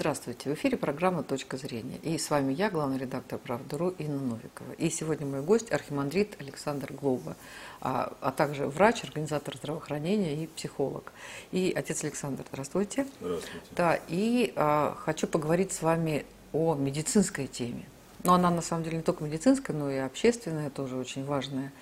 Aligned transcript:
Здравствуйте, 0.00 0.48
в 0.48 0.54
эфире 0.54 0.78
программа 0.78 1.22
«Точка 1.22 1.58
зрения». 1.58 1.98
И 1.98 2.16
с 2.16 2.30
вами 2.30 2.54
я, 2.54 2.70
главный 2.70 2.96
редактор 2.96 3.38
«Правда.ру» 3.38 3.90
Инна 3.98 4.18
Новикова. 4.18 4.72
И 4.78 4.88
сегодня 4.88 5.26
мой 5.26 5.42
гость– 5.42 5.70
архимандрит 5.74 6.40
Александр 6.40 6.90
Глоба, 6.94 7.36
а, 7.82 8.16
а 8.22 8.32
также 8.32 8.66
врач, 8.66 9.04
организатор 9.04 9.58
здравоохранения 9.58 10.42
и 10.42 10.46
психолог. 10.46 11.12
И 11.52 11.70
отец 11.76 12.02
Александр, 12.02 12.44
здравствуйте. 12.50 13.06
Здравствуйте. 13.20 13.66
Да, 13.72 14.00
и 14.08 14.54
а, 14.56 14.96
хочу 15.00 15.26
поговорить 15.26 15.70
с 15.72 15.82
вами 15.82 16.24
о 16.54 16.74
медицинской 16.76 17.46
теме. 17.46 17.86
Но 18.24 18.32
она 18.32 18.50
на 18.50 18.62
самом 18.62 18.84
деле 18.84 18.96
не 18.96 19.02
только 19.02 19.22
медицинская, 19.22 19.76
но 19.76 19.90
и 19.90 19.98
общественная, 19.98 20.70
тоже 20.70 20.96
очень 20.96 21.26
важная. 21.26 21.74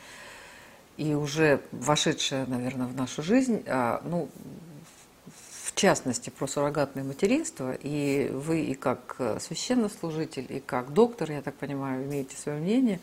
И 0.96 1.14
уже 1.14 1.60
вошедшая, 1.70 2.46
наверное, 2.46 2.88
в 2.88 2.96
нашу 2.96 3.22
жизнь, 3.22 3.62
а, 3.68 4.02
ну, 4.04 4.28
частности, 5.78 6.30
про 6.30 6.46
суррогатное 6.46 7.04
материнство, 7.04 7.72
и 7.72 8.30
вы 8.32 8.62
и 8.62 8.74
как 8.74 9.14
э, 9.18 9.38
священнослужитель, 9.40 10.46
и 10.48 10.60
как 10.60 10.92
доктор, 10.92 11.30
я 11.30 11.40
так 11.40 11.54
понимаю, 11.54 12.04
имеете 12.04 12.36
свое 12.36 12.58
мнение, 12.58 12.98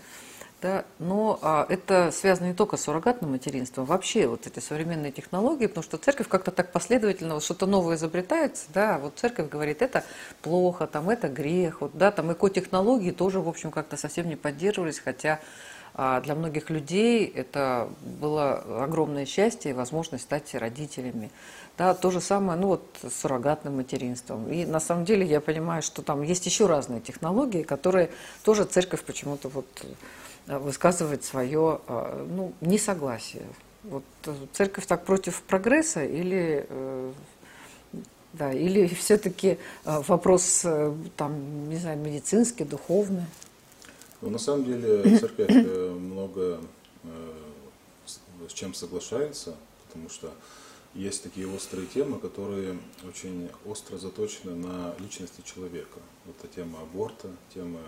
да, 0.62 0.84
но 1.00 1.40
а, 1.41 1.66
это 1.70 2.12
связано 2.12 2.48
не 2.48 2.53
только 2.53 2.76
с 2.76 2.81
суррогатным 2.81 3.31
материнством, 3.31 3.86
вообще 3.86 4.27
вот 4.27 4.45
эти 4.48 4.59
современные 4.59 5.12
технологии, 5.12 5.67
потому 5.67 5.84
что 5.84 5.98
церковь 5.98 6.27
как-то 6.27 6.52
так 6.52 6.72
последовательно, 6.72 7.36
вот 7.36 7.44
что-то 7.44 7.66
новое 7.66 7.95
изобретается, 7.95 8.66
да, 8.73 9.00
вот 9.00 9.14
церковь 9.17 9.50
говорит, 9.50 9.81
это 9.81 10.03
плохо, 10.42 10.86
там, 10.88 11.09
это 11.09 11.30
грех, 11.30 11.81
вот, 11.81 11.92
да, 11.94 12.12
там 12.12 12.34
эко-технологии 12.34 13.12
тоже, 13.12 13.39
в 13.39 13.48
общем, 13.48 13.72
как-то 13.72 13.95
совсем 13.95 14.28
не 14.28 14.36
поддерживались, 14.36 15.00
хотя 15.00 15.39
а 15.98 16.20
для 16.20 16.35
многих 16.35 16.70
людей 16.70 17.26
это 17.26 17.90
было 18.02 18.84
огромное 18.84 19.26
счастье 19.26 19.72
и 19.72 19.73
возможность 19.73 20.26
стать 20.26 20.53
родителями. 20.53 21.31
Да, 21.77 21.94
то 21.94 22.12
же 22.12 22.20
самое, 22.20 22.59
ну 22.59 22.67
вот 22.67 22.86
с 23.02 23.22
суррогатным 23.22 23.77
материнством. 23.77 24.50
И 24.52 24.66
на 24.66 24.81
самом 24.81 25.05
деле 25.05 25.26
я 25.26 25.39
понимаю, 25.39 25.81
что 25.81 26.02
там 26.02 26.22
есть 26.22 26.45
еще 26.45 26.67
разные 26.67 27.00
технологии, 27.00 27.63
которые 27.63 28.09
тоже 28.44 28.66
церковь 28.66 29.03
почему-то 29.03 29.47
вот 29.47 29.67
э, 30.47 30.58
высказывает 30.58 31.23
свое 31.23 31.80
э, 31.88 32.27
ну, 32.30 32.53
несогласие. 32.59 33.44
Вот 33.83 34.03
церковь 34.52 34.86
так 34.88 35.05
против 35.05 35.42
прогресса 35.44 36.03
или 36.03 36.66
э, 36.67 37.11
да, 38.33 38.52
или 38.52 38.86
все-таки 38.88 39.58
вопрос 39.86 40.66
там, 41.16 41.70
не 41.70 41.77
знаю, 41.77 41.98
медицинский, 41.98 42.66
духовный? 42.66 43.23
Ну, 44.26 44.31
на 44.31 44.40
самом 44.40 44.66
деле 44.66 45.20
церковь 45.20 45.52
э, 45.52 45.90
много 45.92 46.59
э, 47.04 47.34
с 48.50 48.54
чем 48.54 48.73
соглашается, 48.73 49.56
потому 49.86 50.09
что 50.09 50.34
есть 50.95 51.22
такие 51.22 51.48
острые 51.48 51.86
темы, 51.86 52.17
которые 52.17 52.76
очень 53.08 53.52
остро 53.67 53.98
заточены 53.98 54.56
на 54.56 54.95
личности 54.98 55.44
человека. 55.45 56.00
Это 56.28 56.48
тема 56.48 56.80
аборта, 56.82 57.30
тема 57.54 57.82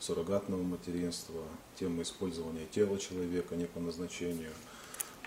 суррогатного 0.00 0.64
материнства, 0.64 1.44
тема 1.78 2.02
использования 2.02 2.66
тела 2.66 2.98
человека 2.98 3.54
не 3.54 3.66
по 3.66 3.78
назначению. 3.78 4.50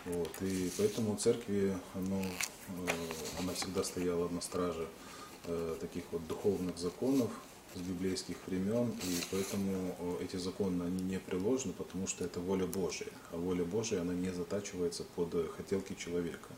Вот. 0.03 0.33
И 0.41 0.69
поэтому 0.77 1.15
церкви 1.15 1.77
оно, 1.93 2.21
э, 2.21 2.91
она 3.39 3.53
всегда 3.53 3.85
стояла 3.85 4.27
на 4.27 4.41
страже 4.41 4.85
таких 5.79 6.03
вот 6.11 6.27
духовных 6.27 6.77
законов, 6.77 7.31
с 7.75 7.79
библейских 7.79 8.35
времен, 8.47 8.89
и 9.03 9.21
поэтому 9.31 9.95
э, 9.99 10.23
эти 10.25 10.37
законы, 10.37 10.83
они 10.83 11.03
не 11.03 11.19
приложены, 11.19 11.73
потому 11.73 12.07
что 12.07 12.25
это 12.25 12.39
воля 12.39 12.65
Божия. 12.65 13.11
А 13.31 13.37
воля 13.37 13.63
Божия, 13.63 14.01
она 14.01 14.13
не 14.13 14.29
затачивается 14.29 15.03
под 15.15 15.33
э, 15.35 15.47
хотелки 15.55 15.93
человека. 15.93 16.49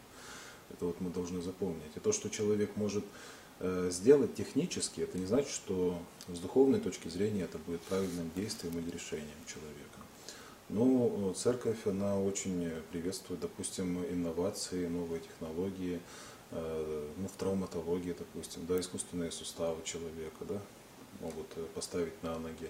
Это 0.71 0.85
вот 0.85 0.99
мы 1.01 1.09
должны 1.11 1.41
запомнить. 1.41 1.95
И 1.95 1.99
то, 1.99 2.11
что 2.11 2.29
человек 2.29 2.75
может 2.75 3.03
э, 3.59 3.89
сделать 3.91 4.33
технически, 4.35 5.01
это 5.01 5.17
не 5.17 5.25
значит, 5.25 5.51
что 5.51 5.99
с 6.27 6.39
духовной 6.39 6.79
точки 6.79 7.07
зрения 7.09 7.43
это 7.43 7.57
будет 7.59 7.81
правильным 7.81 8.31
действием 8.35 8.77
или 8.79 8.89
решением 8.89 9.29
человека. 9.45 9.79
Но 10.69 11.33
церковь, 11.33 11.85
она 11.85 12.17
очень 12.19 12.71
приветствует, 12.91 13.41
допустим, 13.41 14.03
инновации, 14.05 14.87
новые 14.87 15.19
технологии, 15.19 15.99
ну, 16.51 17.27
в 17.27 17.37
травматологии, 17.37 18.15
допустим, 18.17 18.65
да, 18.65 18.79
искусственные 18.79 19.31
суставы 19.31 19.83
человека, 19.83 20.45
да, 20.47 20.61
могут 21.23 21.47
э, 21.55 21.65
поставить 21.73 22.21
на 22.23 22.37
ноги. 22.37 22.69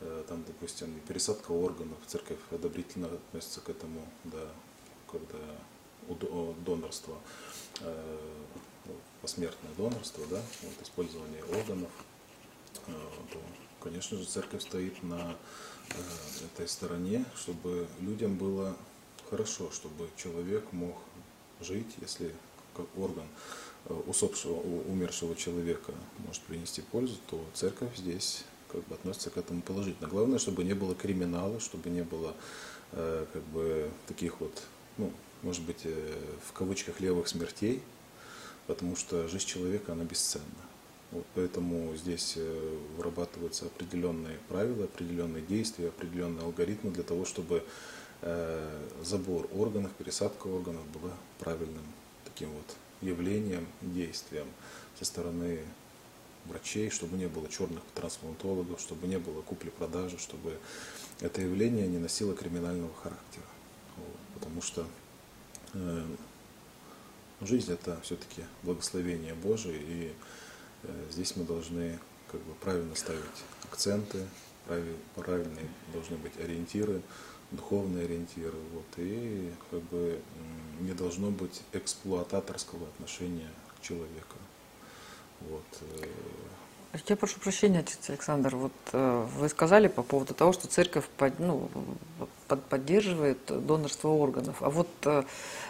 Э, 0.00 0.24
там, 0.28 0.42
допустим, 0.44 0.98
пересадка 1.06 1.52
органов. 1.52 1.98
Церковь 2.06 2.38
одобрительно 2.50 3.06
относится 3.06 3.60
к 3.60 3.68
этому, 3.68 4.00
да, 4.24 4.48
когда 5.10 5.38
донорство, 6.64 7.16
э, 7.80 8.26
посмертное 9.20 9.70
донорство, 9.76 10.24
да, 10.28 10.40
вот, 10.62 10.82
использование 10.82 11.44
органов, 11.44 11.90
то, 12.86 13.38
конечно 13.80 14.18
же, 14.18 14.24
церковь 14.24 14.62
стоит 14.62 15.00
на 15.04 15.36
этой 16.44 16.66
стороне, 16.66 17.24
чтобы 17.36 17.86
людям 18.00 18.36
было 18.36 18.76
хорошо, 19.30 19.70
чтобы 19.70 20.08
человек 20.16 20.72
мог 20.72 20.96
жить, 21.60 21.94
если 22.00 22.34
как 22.74 22.86
орган 22.96 23.28
усопшего, 24.06 24.54
умершего 24.88 25.34
человека 25.34 25.92
может 26.26 26.42
принести 26.42 26.82
пользу, 26.82 27.16
то 27.30 27.44
церковь 27.54 27.96
здесь 27.96 28.44
как 28.70 28.86
бы 28.86 28.94
относится 28.94 29.30
к 29.30 29.36
этому 29.36 29.60
положительно. 29.62 30.08
Главное, 30.08 30.38
чтобы 30.38 30.64
не 30.64 30.74
было 30.74 30.94
криминала, 30.94 31.60
чтобы 31.60 31.90
не 31.90 32.02
было 32.02 32.34
э, 32.92 33.26
как 33.32 33.42
бы 33.44 33.90
таких 34.06 34.40
вот, 34.40 34.62
ну, 34.96 35.12
может 35.42 35.62
быть, 35.62 35.80
э, 35.84 36.14
в 36.48 36.52
кавычках 36.52 37.00
левых 37.00 37.28
смертей, 37.28 37.82
потому 38.66 38.96
что 38.96 39.28
жизнь 39.28 39.46
человека, 39.46 39.92
она 39.92 40.04
бесценна. 40.04 40.44
Вот 41.10 41.26
поэтому 41.34 41.94
здесь 41.96 42.34
э, 42.36 42.78
вырабатываются 42.96 43.66
определенные 43.66 44.38
правила, 44.48 44.84
определенные 44.84 45.42
действия, 45.42 45.88
определенные 45.88 46.44
алгоритмы 46.44 46.90
для 46.90 47.02
того, 47.02 47.26
чтобы 47.26 47.64
э, 48.22 48.86
забор 49.02 49.46
органов, 49.54 49.92
пересадка 49.98 50.46
органов 50.46 50.86
была 50.88 51.12
правильным 51.38 51.84
таким 52.24 52.50
вот 52.50 52.76
явлением, 53.02 53.66
действием 53.80 54.46
со 54.98 55.04
стороны 55.04 55.60
врачей, 56.46 56.90
чтобы 56.90 57.16
не 57.16 57.26
было 57.26 57.48
черных 57.48 57.82
трансплантологов, 57.94 58.80
чтобы 58.80 59.06
не 59.06 59.18
было 59.18 59.42
купли-продажи, 59.42 60.18
чтобы 60.18 60.58
это 61.20 61.40
явление 61.40 61.86
не 61.86 61.98
носило 61.98 62.34
криминального 62.34 62.92
характера. 62.94 63.44
Вот, 63.96 64.16
потому 64.34 64.62
что 64.62 64.86
э, 65.74 66.04
жизнь 67.40 67.72
это 67.72 68.00
все-таки 68.02 68.42
благословение 68.62 69.34
Божие, 69.34 69.80
и 69.80 70.12
э, 70.82 71.06
здесь 71.10 71.36
мы 71.36 71.44
должны 71.44 71.98
как 72.30 72.40
бы 72.40 72.54
правильно 72.54 72.94
ставить 72.94 73.22
акценты, 73.64 74.26
правильные 75.14 75.68
должны 75.92 76.16
быть 76.16 76.36
ориентиры, 76.38 77.02
духовные 77.52 78.04
ориентиры. 78.04 78.58
Вот, 78.74 78.86
и 78.96 79.52
как 79.70 79.82
бы 79.84 80.20
не 80.80 80.92
должно 80.92 81.30
быть 81.30 81.62
эксплуататорского 81.72 82.86
отношения 82.88 83.50
к 83.76 83.82
человеку. 83.82 84.36
Вот. 85.40 85.64
Я 87.06 87.16
прошу 87.16 87.40
прощения, 87.40 87.78
отец 87.78 88.10
Александр, 88.10 88.54
вот 88.54 88.72
э, 88.92 89.26
вы 89.38 89.48
сказали 89.48 89.88
по 89.88 90.02
поводу 90.02 90.34
того, 90.34 90.52
что 90.52 90.68
церковь 90.68 91.04
под, 91.16 91.38
ну, 91.38 91.70
под, 92.48 92.62
поддерживает 92.64 93.38
донорство 93.46 94.08
органов. 94.08 94.56
А 94.60 94.68
вот 94.68 94.88
э, 95.06 95.22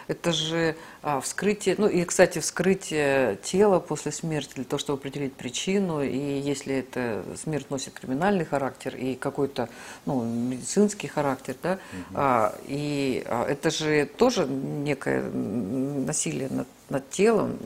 это 0.09 0.33
же 0.33 0.75
а, 1.01 1.21
вскрытие, 1.21 1.75
ну 1.77 1.87
и, 1.87 2.03
кстати, 2.03 2.39
вскрытие 2.39 3.37
тела 3.37 3.79
после 3.79 4.11
смерти 4.11 4.55
для 4.55 4.63
того, 4.65 4.79
чтобы 4.79 4.99
определить 4.99 5.33
причину, 5.33 6.01
и 6.03 6.17
если 6.17 6.75
это 6.75 7.23
смерть 7.41 7.69
носит 7.69 7.93
криминальный 7.93 8.43
характер 8.43 8.93
и 8.97 9.15
какой-то 9.15 9.69
ну, 10.05 10.25
медицинский 10.25 11.07
характер, 11.07 11.55
да, 11.63 11.73
угу. 11.73 11.79
а, 12.15 12.55
и 12.67 13.23
а, 13.27 13.45
это 13.45 13.69
же 13.71 14.09
тоже 14.17 14.45
некое 14.45 15.21
насилие 15.23 16.49
над, 16.49 16.67
над 16.89 17.09
телом, 17.11 17.57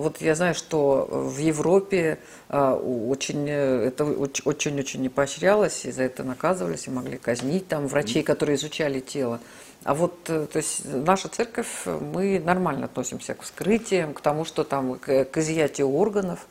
вот 0.00 0.22
я 0.22 0.34
знаю, 0.34 0.54
что 0.54 1.06
в 1.10 1.36
Европе 1.36 2.18
а, 2.48 2.74
очень, 2.74 3.46
э, 3.46 3.88
это 3.88 4.06
очень-очень 4.06 5.02
не 5.02 5.10
поощрялось, 5.10 5.84
и 5.84 5.92
за 5.92 6.04
это 6.04 6.24
наказывались, 6.24 6.86
и 6.86 6.90
могли 6.90 7.18
казнить 7.18 7.68
там 7.68 7.86
врачей, 7.88 8.22
которые 8.22 8.56
изучали 8.56 9.00
тело. 9.00 9.38
А 9.84 9.94
вот, 9.94 10.14
э, 10.28 10.46
то 10.50 10.56
есть 10.56 10.86
наша 10.86 11.28
церковь, 11.28 11.84
мы 11.84 12.40
нормально 12.40 12.86
относимся 12.86 13.34
к 13.34 13.42
вскрытиям, 13.42 14.14
к 14.14 14.22
тому, 14.22 14.46
что 14.46 14.64
там, 14.64 14.98
к, 14.98 15.26
к 15.26 15.38
изъятию 15.38 15.90
органов. 15.90 16.46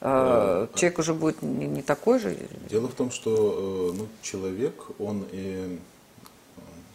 А, 0.00 0.68
человек 0.74 0.98
уже 0.98 1.14
будет 1.14 1.42
не, 1.42 1.68
не 1.68 1.82
такой 1.82 2.18
же. 2.18 2.36
Дело 2.68 2.88
в 2.88 2.94
том, 2.94 3.12
что 3.12 3.92
э, 3.92 3.96
ну, 3.98 4.08
человек, 4.20 4.74
он 4.98 5.24
и 5.30 5.78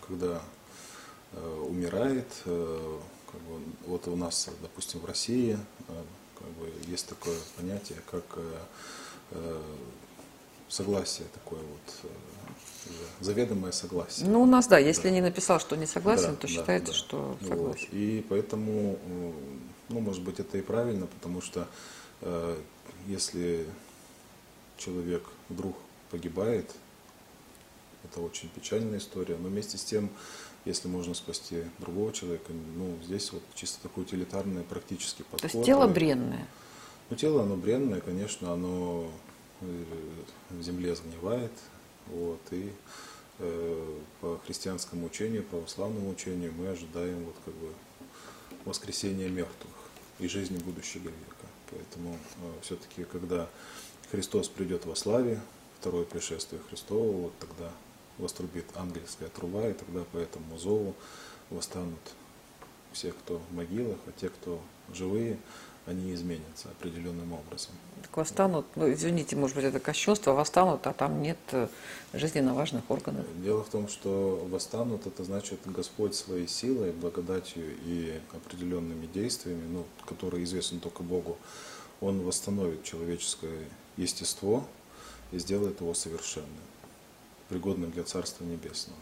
когда 0.05 0.41
умирает, 1.61 2.25
как 3.31 3.41
бы, 3.41 3.61
вот 3.85 4.07
у 4.07 4.15
нас, 4.15 4.49
допустим, 4.61 4.99
в 4.99 5.05
России 5.05 5.57
э, 5.87 6.03
как 6.37 6.47
бы, 6.49 6.71
есть 6.87 7.07
такое 7.07 7.37
понятие, 7.57 7.99
как 8.09 8.23
э, 8.35 8.59
э, 9.31 9.61
согласие 10.67 11.27
такое 11.33 11.59
вот, 11.59 12.11
заведомое 13.21 13.71
согласие. 13.71 14.27
Ну, 14.27 14.41
у 14.41 14.45
нас, 14.45 14.67
да, 14.67 14.77
если 14.77 15.09
да. 15.09 15.15
не 15.15 15.21
написал, 15.21 15.59
что 15.59 15.75
не 15.75 15.85
согласен, 15.85 16.31
да, 16.31 16.35
то 16.35 16.47
считается, 16.47 16.91
да. 16.91 16.97
что 16.97 17.37
согласен. 17.41 17.65
Вот. 17.65 17.77
И 17.91 18.25
поэтому, 18.29 18.97
ну, 19.89 19.99
может 19.99 20.23
быть, 20.23 20.39
это 20.39 20.57
и 20.57 20.61
правильно, 20.61 21.07
потому 21.07 21.41
что 21.41 21.67
э, 22.21 22.57
если 23.07 23.67
человек 24.77 25.23
вдруг 25.49 25.75
погибает, 26.09 26.73
это 28.03 28.21
очень 28.21 28.49
печальная 28.49 28.99
история, 28.99 29.35
но 29.37 29.49
вместе 29.49 29.77
с 29.77 29.83
тем, 29.83 30.09
если 30.65 30.87
можно 30.87 31.13
спасти 31.13 31.63
другого 31.79 32.11
человека, 32.13 32.51
ну, 32.75 32.97
здесь 33.03 33.31
вот 33.31 33.43
чисто 33.55 33.81
такой 33.81 34.03
утилитарный 34.03 34.63
практический 34.63 35.23
подход. 35.23 35.51
То 35.51 35.57
есть 35.57 35.65
тело 35.65 35.87
бренное. 35.87 36.47
ну, 37.09 37.15
тело, 37.15 37.43
оно 37.43 37.55
бренное, 37.55 38.01
конечно, 38.01 38.53
оно 38.53 39.09
э, 39.61 39.83
в 40.51 40.61
земле 40.61 40.95
сгнивает. 40.95 41.51
Вот, 42.07 42.41
и 42.51 42.71
э, 43.39 43.97
по 44.21 44.39
христианскому 44.45 45.05
учению, 45.05 45.43
православному 45.43 46.09
учению 46.09 46.53
мы 46.53 46.69
ожидаем 46.69 47.23
вот, 47.25 47.35
как 47.45 47.53
бы, 47.53 47.73
воскресения 48.65 49.29
мертвых 49.29 49.73
и 50.19 50.27
жизни 50.27 50.57
будущего 50.57 51.03
века. 51.03 51.47
Поэтому 51.71 52.17
все-таки, 52.61 53.03
когда 53.03 53.47
Христос 54.11 54.49
придет 54.49 54.85
во 54.85 54.95
славе, 54.95 55.39
второе 55.79 56.03
пришествие 56.03 56.61
Христова, 56.67 57.11
вот 57.11 57.33
тогда 57.39 57.71
вострубит 58.19 58.65
ангельская 58.75 59.29
труба, 59.29 59.67
и 59.67 59.73
тогда 59.73 60.03
по 60.11 60.17
этому 60.17 60.57
зову 60.57 60.95
восстанут 61.49 61.99
все, 62.91 63.11
кто 63.11 63.41
в 63.49 63.55
могилах, 63.55 63.97
а 64.07 64.11
те, 64.19 64.29
кто 64.29 64.59
живые, 64.93 65.37
они 65.85 66.13
изменятся 66.13 66.69
определенным 66.69 67.33
образом. 67.33 67.71
Так 68.01 68.15
восстанут, 68.15 68.65
ну 68.75 68.91
извините, 68.91 69.35
может 69.35 69.55
быть, 69.55 69.65
это 69.65 69.79
кощунство, 69.79 70.33
восстанут, 70.33 70.85
а 70.85 70.93
там 70.93 71.21
нет 71.21 71.37
э, 71.51 71.67
жизненно 72.13 72.53
важных 72.53 72.89
органов. 72.89 73.25
Дело 73.43 73.63
в 73.63 73.69
том, 73.69 73.87
что 73.87 74.47
восстанут, 74.49 75.07
это 75.07 75.23
значит 75.23 75.59
Господь 75.65 76.15
своей 76.15 76.47
силой, 76.47 76.91
благодатью 76.91 77.75
и 77.85 78.19
определенными 78.33 79.07
действиями, 79.07 79.65
ну, 79.67 79.85
которые 80.05 80.43
известны 80.43 80.79
только 80.79 81.01
Богу, 81.01 81.37
Он 82.01 82.21
восстановит 82.21 82.83
человеческое 82.83 83.67
естество 83.97 84.63
и 85.31 85.39
сделает 85.39 85.81
его 85.81 85.93
совершенным, 85.93 86.49
пригодным 87.49 87.91
для 87.91 88.03
Царства 88.03 88.43
Небесного. 88.45 88.99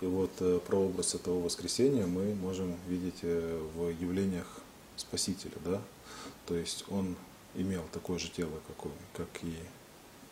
И 0.00 0.06
вот 0.06 0.30
э, 0.40 0.58
прообраз 0.66 1.14
этого 1.14 1.40
воскресения 1.40 2.06
мы 2.06 2.34
можем 2.34 2.76
видеть 2.88 3.20
э, 3.22 3.60
в 3.74 3.88
явлениях 3.90 4.46
Спасителя, 4.96 5.56
да? 5.64 5.80
То 6.46 6.54
есть 6.54 6.84
Он 6.88 7.16
имел 7.54 7.84
такое 7.92 8.18
же 8.18 8.28
тело, 8.28 8.52
какое, 8.66 8.92
как 9.14 9.28
и 9.42 9.54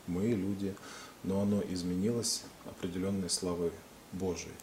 мы, 0.06 0.26
люди, 0.26 0.74
но 1.22 1.40
оно 1.40 1.62
изменилось 1.62 2.42
определенной 2.66 3.30
славой 3.30 3.72
Божией. 4.12 4.54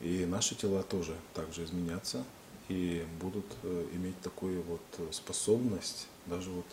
И 0.00 0.26
наши 0.26 0.54
тела 0.54 0.82
тоже 0.82 1.14
также 1.34 1.64
изменятся 1.64 2.24
и 2.68 3.06
будут 3.20 3.46
э, 3.62 3.86
иметь 3.92 4.20
такую 4.22 4.62
вот 4.62 5.14
способность, 5.14 6.08
даже 6.26 6.50
вот 6.50 6.66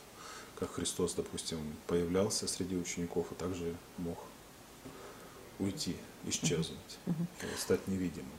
как 0.60 0.74
Христос, 0.74 1.14
допустим, 1.14 1.60
появлялся 1.88 2.48
среди 2.48 2.76
учеников 2.76 3.32
и 3.32 3.36
также 3.36 3.76
мог 3.98 4.18
уйти, 5.60 5.96
исчезнуть, 6.26 6.98
э, 7.06 7.12
стать 7.58 7.88
невидимым. 7.88 8.32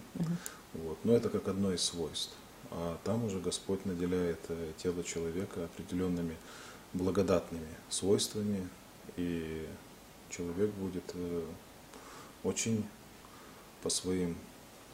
Вот. 0.72 0.98
Но 1.04 1.12
это 1.14 1.28
как 1.28 1.48
одно 1.48 1.72
из 1.72 1.82
свойств. 1.82 2.34
А 2.70 2.98
там 3.04 3.24
уже 3.24 3.40
Господь 3.40 3.84
наделяет 3.84 4.40
э, 4.48 4.72
тело 4.76 5.02
человека 5.04 5.64
определенными 5.64 6.36
благодатными 6.92 7.68
свойствами, 7.88 8.68
и 9.16 9.66
человек 10.28 10.70
будет 10.70 11.04
э, 11.14 11.44
очень 12.42 12.86
по 13.82 13.90
своим 13.90 14.36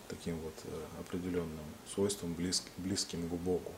таким 0.08 0.38
вот 0.38 0.54
определенным 1.00 1.64
свойствам 1.92 2.32
близк, 2.34 2.64
близким 2.76 3.28
к 3.28 3.32
Богу. 3.32 3.72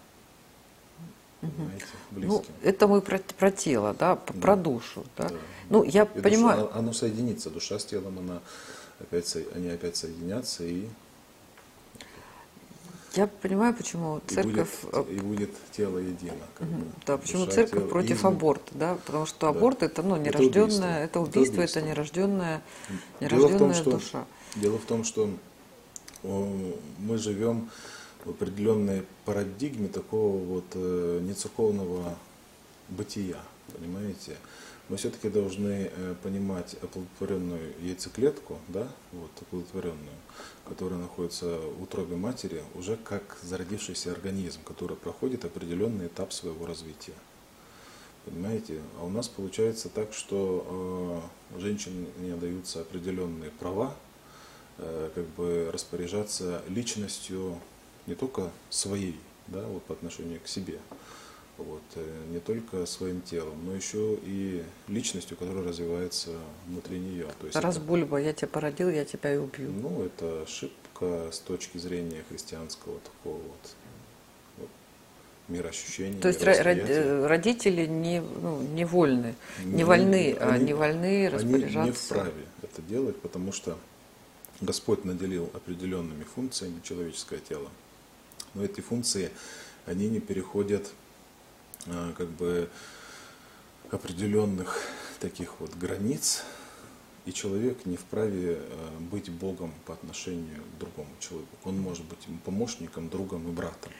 Понимаете? 1.40 1.84
Ну, 2.10 2.44
это 2.62 2.88
мы 2.88 3.00
про, 3.00 3.18
про 3.38 3.50
тело, 3.50 3.94
да, 3.98 4.16
п- 4.16 4.32
Да. 4.34 4.40
про 4.40 4.56
душу, 4.56 5.04
да. 5.16 5.28
Да. 5.28 5.34
Ну, 5.70 5.84
я 5.84 6.02
И 6.02 6.06
душа, 6.06 6.22
понимаю, 6.22 6.76
оно 6.76 6.92
соединится, 6.92 7.50
душа 7.50 7.78
с 7.78 7.84
телом, 7.84 8.18
она 8.18 8.40
опять, 9.00 9.36
они 9.54 9.68
опять 9.68 9.96
соединятся, 9.96 10.64
и, 10.64 10.86
я 13.14 13.26
понимаю, 13.26 13.74
почему 13.74 14.18
и, 14.28 14.34
церковь, 14.34 14.68
будет, 14.82 14.94
э, 15.08 15.12
и 15.12 15.20
будет 15.20 15.50
тело 15.76 15.98
едино. 15.98 16.32
как 16.58 16.66
мгм, 16.66 16.80
бы. 16.80 16.86
да, 17.06 17.16
почему 17.18 17.44
Душа, 17.44 17.54
церковь 17.54 17.80
тело, 17.80 17.88
против 17.88 18.18
изм. 18.18 18.26
аборта, 18.26 18.70
да, 18.74 18.94
потому 19.06 19.26
что 19.26 19.38
Да. 19.40 19.48
аборт 19.58 19.82
это, 19.84 20.02
ну, 20.02 20.16
Это 20.16 20.24
нерожденное, 20.24 20.64
убийство. 20.64 20.84
это 20.84 21.04
Это 21.04 21.20
убийство, 21.20 21.54
это 21.54 21.60
убийство. 21.60 21.80
нерожденная, 21.80 22.62
Дело 23.20 23.46
в 23.48 23.58
том, 23.58 23.70
нерожденная 23.70 23.74
что, 23.74 23.90
душа. 23.92 24.24
дело 24.56 24.78
в 24.78 24.84
том, 24.84 25.04
что 25.04 25.30
о, 26.24 26.74
мы 26.98 27.16
живем 27.18 27.70
в 28.24 28.30
определенной 28.30 29.04
парадигме 29.24 29.88
такого 29.88 30.38
вот 30.38 30.64
э, 30.74 31.20
нецерковного 31.22 32.16
бытия, 32.88 33.40
понимаете? 33.72 34.36
Мы 34.88 34.96
все-таки 34.96 35.28
должны 35.28 35.90
э, 35.94 36.14
понимать 36.22 36.74
оплодотворенную 36.82 37.74
яйцеклетку, 37.82 38.58
да, 38.68 38.88
вот 39.12 39.30
оплодотворенную, 39.42 40.16
которая 40.66 40.98
находится 40.98 41.58
в 41.58 41.82
утробе 41.82 42.16
матери, 42.16 42.62
уже 42.74 42.96
как 42.96 43.36
зародившийся 43.42 44.12
организм, 44.12 44.60
который 44.64 44.96
проходит 44.96 45.44
определенный 45.44 46.06
этап 46.06 46.32
своего 46.32 46.64
развития. 46.64 47.12
Понимаете? 48.24 48.80
А 48.98 49.04
у 49.04 49.10
нас 49.10 49.28
получается 49.28 49.90
так, 49.90 50.14
что 50.14 51.22
э, 51.54 51.60
женщине 51.60 52.06
даются 52.40 52.80
определенные 52.80 53.50
права, 53.50 53.94
э, 54.78 55.10
как 55.14 55.26
бы 55.28 55.70
распоряжаться 55.70 56.62
личностью 56.68 57.58
не 58.08 58.14
только 58.14 58.50
своей, 58.70 59.14
да, 59.48 59.62
вот 59.66 59.82
по 59.84 59.92
отношению 59.92 60.40
к 60.40 60.48
себе, 60.48 60.78
вот, 61.58 61.82
э, 61.96 62.24
не 62.30 62.40
только 62.40 62.86
своим 62.86 63.20
телом, 63.20 63.54
но 63.66 63.74
еще 63.74 64.16
и 64.24 64.64
личностью, 64.88 65.36
которая 65.36 65.64
развивается 65.64 66.30
внутри 66.66 66.98
нее. 66.98 67.26
То 67.40 67.46
есть 67.46 67.56
Раз 67.56 67.76
это- 67.76 67.84
бульба, 67.84 68.16
я 68.18 68.32
тебя 68.32 68.48
породил, 68.48 68.88
я 68.88 69.04
тебя 69.04 69.34
и 69.34 69.36
убью. 69.36 69.70
ну, 69.70 70.02
это 70.04 70.42
ошибка 70.42 71.30
с 71.30 71.38
точки 71.40 71.76
зрения 71.78 72.24
христианского 72.30 72.98
такого 73.00 73.36
вот, 73.42 73.74
вот 74.58 74.68
мироощущения. 75.48 76.20
То 76.20 76.28
есть 76.28 76.40
э, 76.42 77.26
родители 77.26 77.86
не, 77.86 78.20
ну, 78.22 78.62
не 78.62 78.84
вольны, 78.86 79.34
не 79.64 79.82
Ну, 79.82 79.86
вольны, 79.88 80.36
а 80.40 80.52
они- 80.54 80.64
не 80.64 80.72
вольны 80.74 81.26
Они 81.26 81.28
распоряжаться. 81.28 81.84
не 81.84 81.90
вправе 81.92 82.44
это 82.62 82.82
делать, 82.82 83.20
потому 83.20 83.52
что 83.52 83.76
Господь 84.60 85.04
наделил 85.04 85.50
определенными 85.54 86.24
функциями 86.24 86.80
человеческое 86.82 87.38
тело. 87.40 87.68
Но 88.54 88.64
эти 88.64 88.80
функции, 88.80 89.30
они 89.86 90.08
не 90.08 90.20
переходят 90.20 90.92
а, 91.86 92.12
как 92.16 92.28
бы 92.28 92.68
определенных 93.90 94.80
таких 95.20 95.60
вот 95.60 95.74
границ, 95.74 96.44
и 97.26 97.32
человек 97.32 97.84
не 97.86 97.96
вправе 97.96 98.58
а, 98.60 99.00
быть 99.00 99.30
Богом 99.30 99.72
по 99.86 99.94
отношению 99.94 100.62
к 100.62 100.78
другому 100.80 101.10
человеку. 101.20 101.56
Он 101.64 101.78
может 101.80 102.04
быть 102.04 102.26
помощником, 102.44 103.08
другом 103.08 103.48
и 103.48 103.52
братом. 103.52 103.92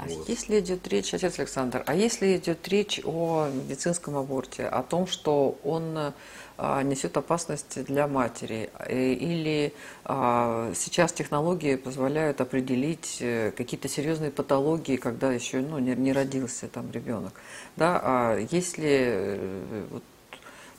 А 0.00 0.08
Вот. 0.08 0.28
если 0.28 0.60
идет 0.60 0.88
речь, 0.88 1.12
отец 1.12 1.38
Александр, 1.38 1.82
а 1.86 1.94
если 1.94 2.36
идет 2.36 2.66
речь 2.68 3.00
о 3.04 3.48
медицинском 3.52 4.16
аборте, 4.16 4.66
о 4.66 4.82
том, 4.82 5.06
что 5.06 5.58
он 5.62 6.12
а, 6.56 6.82
несет 6.82 7.16
опасность 7.16 7.84
для 7.84 8.06
матери, 8.06 8.70
э, 8.78 9.12
или 9.12 9.74
а, 10.04 10.72
сейчас 10.74 11.12
технологии 11.12 11.76
позволяют 11.76 12.40
определить 12.40 13.18
э, 13.20 13.50
какие-то 13.56 13.88
серьезные 13.88 14.30
патологии, 14.30 14.96
когда 14.96 15.32
еще 15.32 15.60
ну, 15.60 15.78
не, 15.78 15.94
не 15.94 16.12
родился 16.12 16.68
там 16.68 16.90
ребенок, 16.92 17.34
да, 17.76 18.00
а 18.02 18.38
если 18.50 18.88
э, 18.88 19.86
вот, 19.90 20.02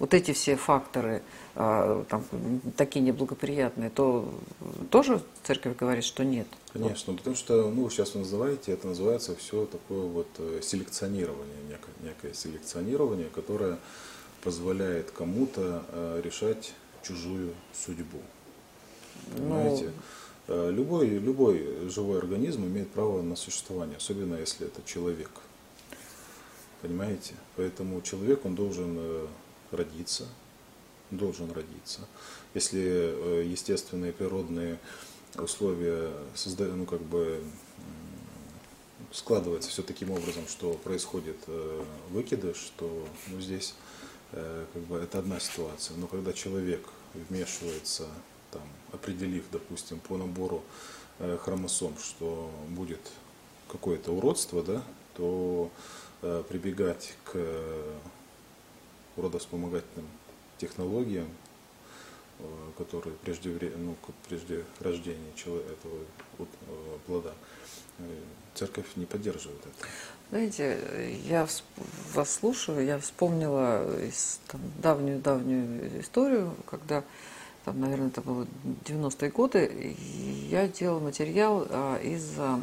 вот 0.01 0.15
эти 0.15 0.31
все 0.33 0.55
факторы 0.55 1.21
а, 1.53 2.03
там, 2.09 2.23
такие 2.75 3.05
неблагоприятные, 3.05 3.91
то 3.91 4.33
тоже 4.89 5.21
церковь 5.43 5.77
говорит, 5.77 6.03
что 6.03 6.25
нет. 6.25 6.47
Конечно, 6.73 7.13
потому 7.13 7.35
что, 7.35 7.69
ну, 7.69 7.87
сейчас 7.91 8.15
вы 8.15 8.21
называете, 8.21 8.71
это 8.71 8.87
называется 8.87 9.35
все 9.35 9.67
такое 9.67 10.01
вот 10.01 10.27
э, 10.39 10.59
селекционирование, 10.63 11.55
некое, 11.69 11.91
некое 12.01 12.33
селекционирование, 12.33 13.29
которое 13.29 13.77
позволяет 14.43 15.11
кому-то 15.11 15.83
э, 15.89 16.21
решать 16.23 16.73
чужую 17.03 17.53
судьбу. 17.71 18.21
Понимаете? 19.37 19.91
Э, 20.47 20.71
Любой, 20.71 21.09
любой 21.09 21.89
живой 21.89 22.17
организм 22.17 22.65
имеет 22.65 22.89
право 22.89 23.21
на 23.21 23.35
существование, 23.35 23.97
особенно 23.97 24.35
если 24.35 24.65
это 24.65 24.81
человек. 24.83 25.29
Понимаете? 26.81 27.35
Поэтому 27.55 28.01
человек, 28.01 28.43
он 28.47 28.55
должен 28.55 29.29
родиться, 29.71 30.27
должен 31.11 31.51
родиться. 31.51 32.01
Если 32.53 32.81
э, 32.81 33.45
естественные 33.47 34.13
природные 34.13 34.79
условия 35.35 36.11
создают, 36.35 36.75
ну, 36.75 36.85
как 36.85 37.01
бы 37.01 37.43
складывается 39.11 39.69
все 39.69 39.83
таким 39.83 40.11
образом, 40.11 40.47
что 40.47 40.73
происходит 40.73 41.37
э, 41.47 41.83
выкидыш, 42.09 42.71
то 42.77 43.07
ну, 43.27 43.41
здесь 43.41 43.75
э, 44.31 44.65
как 44.73 44.81
бы 44.83 44.97
это 44.97 45.19
одна 45.19 45.39
ситуация. 45.39 45.97
Но 45.97 46.07
когда 46.07 46.33
человек 46.33 46.85
вмешивается, 47.13 48.07
там, 48.51 48.63
определив, 48.91 49.45
допустим, 49.51 49.99
по 49.99 50.17
набору 50.17 50.63
хромосом, 51.43 51.95
что 51.99 52.51
будет 52.69 52.99
какое-то 53.69 54.11
уродство, 54.11 54.63
да, 54.63 54.83
то 55.15 55.69
прибегать 56.49 57.13
к 57.25 57.37
родовспомогательным 59.17 60.07
технологиям, 60.57 61.27
э, 62.39 62.43
которые 62.77 63.15
прежде, 63.23 63.49
ну, 63.77 63.95
прежде 64.27 64.63
рождения 64.79 65.33
человека, 65.35 65.73
этого 65.73 65.99
э, 66.39 66.97
плода, 67.05 67.33
э, 67.99 68.03
церковь 68.53 68.85
не 68.95 69.05
поддерживает 69.05 69.59
это. 69.61 69.87
Знаете, 70.29 70.77
я 71.25 71.45
вас 72.13 72.33
слушаю, 72.33 72.85
я 72.85 72.99
вспомнила 72.99 73.85
давнюю-давнюю 74.81 75.99
историю, 76.01 76.55
когда 76.65 77.03
там, 77.65 77.79
наверное, 77.79 78.07
это 78.07 78.21
было 78.21 78.47
90-е 78.85 79.29
годы, 79.29 79.95
я 80.49 80.67
делала 80.67 80.99
материал 80.99 81.67
а, 81.69 81.97
из 81.97 82.33
а, 82.37 82.59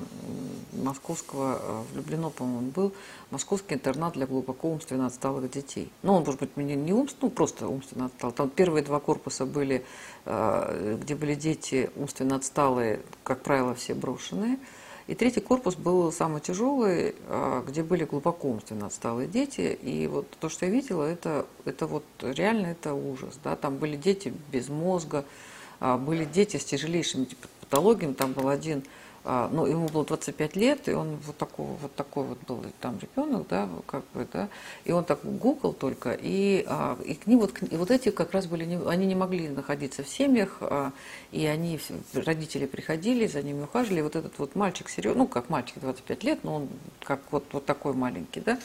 московского, 0.72 1.58
а, 1.60 1.84
влюблено, 1.92 2.30
по-моему, 2.30 2.70
был, 2.70 2.92
московский 3.30 3.74
интернат 3.74 4.14
для 4.14 4.26
глубоко 4.26 4.68
умственно 4.68 5.06
отсталых 5.06 5.50
детей. 5.50 5.92
Ну, 6.02 6.14
он, 6.14 6.24
может 6.24 6.40
быть, 6.40 6.56
мне 6.56 6.74
не 6.74 6.92
умственно, 6.92 7.28
ну, 7.28 7.30
просто 7.30 7.68
умственно 7.68 8.06
отстал. 8.06 8.32
Там 8.32 8.50
первые 8.50 8.82
два 8.82 8.98
корпуса 9.00 9.46
были, 9.46 9.84
где 10.24 11.14
были 11.14 11.34
дети 11.34 11.90
умственно 11.96 12.36
отсталые, 12.36 13.00
как 13.22 13.42
правило, 13.42 13.74
все 13.74 13.94
брошенные, 13.94 14.58
и 15.08 15.14
третий 15.14 15.40
корпус 15.40 15.74
был 15.74 16.12
самый 16.12 16.42
тяжелый, 16.42 17.14
а, 17.28 17.64
где 17.66 17.82
были 17.82 18.04
глубоко 18.04 18.48
умственно 18.48 18.86
отсталые 18.86 19.26
дети. 19.26 19.78
И 19.82 20.06
вот 20.06 20.28
то, 20.38 20.50
что 20.50 20.66
я 20.66 20.70
видела, 20.70 21.02
это, 21.02 21.46
это 21.64 21.86
вот 21.86 22.04
реально 22.20 22.66
это 22.66 22.92
ужас. 22.92 23.40
Да? 23.42 23.56
Там 23.56 23.78
были 23.78 23.96
дети 23.96 24.34
без 24.52 24.68
мозга, 24.68 25.24
а, 25.80 25.96
были 25.96 26.26
дети 26.26 26.58
с 26.58 26.64
тяжелейшими 26.66 27.26
патологиями. 27.60 28.12
Там 28.12 28.34
был 28.34 28.50
один 28.50 28.84
ну, 29.28 29.66
ему 29.66 29.88
было 29.88 30.06
25 30.06 30.56
лет, 30.56 30.88
и 30.88 30.92
он 30.92 31.18
вот 31.26 31.36
такой 31.36 31.66
вот, 31.66 31.94
такой 31.94 32.24
вот 32.24 32.38
был 32.48 32.64
там 32.80 32.98
ребенок, 32.98 33.46
да, 33.48 33.68
как 33.86 34.02
бы, 34.14 34.26
да, 34.32 34.48
и 34.86 34.92
он 34.92 35.04
так 35.04 35.20
гугл 35.22 35.74
только, 35.74 36.12
и, 36.18 36.64
а, 36.66 36.98
и 37.04 37.12
к 37.12 37.26
ним 37.26 37.40
вот, 37.40 37.52
и 37.62 37.76
вот 37.76 37.90
эти 37.90 38.10
как 38.10 38.32
раз 38.32 38.46
были, 38.46 38.62
они 38.86 39.04
не 39.04 39.14
могли 39.14 39.50
находиться 39.50 40.02
в 40.02 40.08
семьях, 40.08 40.56
а, 40.62 40.92
и 41.30 41.44
они, 41.44 41.78
родители 42.14 42.64
приходили, 42.64 43.26
за 43.26 43.42
ними 43.42 43.64
ухаживали, 43.64 43.98
и 43.98 44.02
вот 44.02 44.16
этот 44.16 44.38
вот 44.38 44.54
мальчик, 44.54 44.88
серьезно, 44.88 45.24
ну, 45.24 45.28
как 45.28 45.50
мальчик, 45.50 45.78
25 45.78 46.24
лет, 46.24 46.38
но 46.42 46.54
он 46.54 46.68
как 47.04 47.20
вот, 47.30 47.44
вот 47.52 47.66
такой 47.66 47.92
маленький, 47.92 48.40
да, 48.40 48.58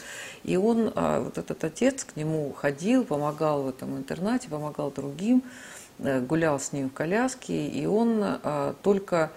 и 0.44 0.56
он, 0.56 0.92
вот 0.94 1.36
этот 1.36 1.62
отец 1.62 2.04
к 2.04 2.16
нему 2.16 2.54
ходил, 2.56 3.04
помогал 3.04 3.64
в 3.64 3.68
этом 3.68 3.98
интернате, 3.98 4.48
помогал 4.48 4.90
другим, 4.90 5.42
э, 5.98 6.20
гулял 6.20 6.58
с 6.58 6.72
ним 6.72 6.88
в 6.88 6.94
коляске, 6.94 7.66
и 7.66 7.84
он 7.84 8.24
только 8.82 9.30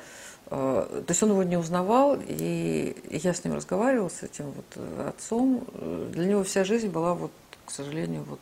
то 0.50 1.06
есть 1.08 1.22
он 1.24 1.32
его 1.32 1.44
не 1.44 1.58
узнавал, 1.58 2.18
и 2.22 2.96
я 3.10 3.34
с 3.34 3.44
ним 3.44 3.56
разговаривала, 3.56 4.10
с 4.10 4.24
этим 4.24 4.52
вот 4.52 4.66
э, 4.76 5.10
отцом. 5.10 5.66
Для 6.12 6.26
него 6.26 6.44
вся 6.44 6.64
жизнь 6.64 6.88
была, 6.88 7.14
вот, 7.14 7.32
к 7.66 7.72
сожалению, 7.72 8.24
вот 8.24 8.40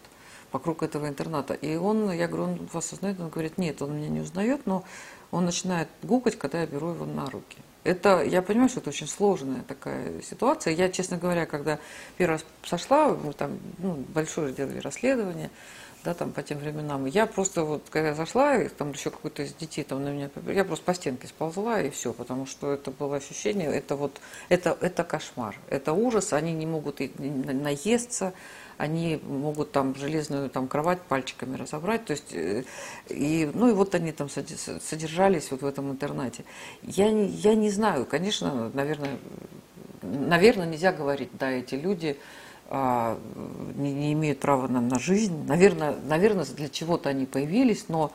вокруг 0.52 0.84
этого 0.84 1.08
интерната. 1.08 1.54
И 1.54 1.76
он, 1.76 2.12
я 2.12 2.28
говорю, 2.28 2.44
он 2.44 2.70
вас 2.72 2.94
узнает? 2.94 3.20
Он 3.20 3.30
говорит, 3.30 3.58
нет, 3.58 3.82
он 3.82 3.98
меня 3.98 4.10
не 4.10 4.22
узнает, 4.22 4.62
но 4.66 4.84
он 5.32 5.46
начинает 5.46 5.90
гукать, 6.04 6.38
когда 6.38 6.62
я 6.62 6.68
беру 6.68 6.90
его 6.90 7.06
на 7.06 7.26
руки. 7.26 7.58
Это, 7.84 8.24
я 8.24 8.42
понимаю, 8.42 8.70
что 8.70 8.80
это 8.80 8.90
очень 8.90 9.08
сложная 9.08 9.62
такая 9.68 10.22
ситуация. 10.22 10.74
Я, 10.74 10.90
честно 10.90 11.18
говоря, 11.18 11.46
когда 11.46 11.78
первый 12.18 12.34
раз 12.34 12.46
сошла, 12.64 13.10
мы 13.10 13.34
там 13.34 13.60
ну, 13.78 14.04
большое 14.14 14.54
сделали 14.54 14.80
расследование, 14.80 15.52
да, 16.06 16.14
там 16.14 16.32
по 16.32 16.44
тем 16.44 16.60
временам. 16.60 17.06
Я 17.06 17.26
просто 17.26 17.64
вот, 17.64 17.84
когда 17.90 18.10
я 18.10 18.16
зашла, 18.16 18.56
и 18.56 18.70
там 18.70 18.92
еще 18.92 19.10
какой-то 19.10 19.42
из 19.42 19.54
детей 19.54 19.84
там 19.84 20.04
на 20.04 20.10
меня, 20.10 20.30
я 20.48 20.64
просто 20.64 20.86
по 20.86 20.94
стенке 20.94 21.28
сползла 21.28 21.82
и 21.82 21.90
все, 21.90 22.14
потому 22.14 22.46
что 22.46 22.72
это 22.72 22.92
было 22.92 23.18
ощущение, 23.18 23.68
это 23.74 23.96
вот, 23.96 24.22
это, 24.48 24.78
это 24.80 25.04
кошмар, 25.04 25.60
это 25.68 25.94
ужас, 25.94 26.32
они 26.32 26.54
не 26.54 26.68
могут 26.68 27.02
и 27.02 27.12
наесться, 27.20 28.34
они 28.78 29.20
могут 29.24 29.72
там 29.72 29.96
железную 29.96 30.50
там 30.50 30.68
кровать 30.68 31.02
пальчиками 31.02 31.56
разобрать, 31.56 32.06
то 32.06 32.12
есть 32.12 32.34
э, 32.34 32.64
и 33.10 33.50
ну 33.54 33.70
и 33.70 33.74
вот 33.74 33.96
они 33.96 34.12
там 34.12 34.30
содержались 34.30 35.50
вот 35.50 35.62
в 35.62 35.66
этом 35.66 35.92
интернате. 35.92 36.44
Я 36.84 37.08
я 37.10 37.56
не 37.56 37.70
знаю, 37.72 38.06
конечно, 38.06 38.70
наверное, 38.74 39.18
наверное 40.02 40.68
нельзя 40.68 40.92
говорить, 40.92 41.30
да, 41.34 41.50
эти 41.50 41.76
люди 41.76 42.18
не, 42.72 43.94
не 43.94 44.14
имеют 44.14 44.40
права 44.40 44.68
на, 44.68 44.82
на 44.82 45.00
жизнь. 45.00 45.46
Наверное, 45.48 45.96
наверное, 46.08 46.46
для 46.46 46.70
чего-то 46.70 47.10
они 47.10 47.26
появились, 47.26 47.86
но 47.88 48.12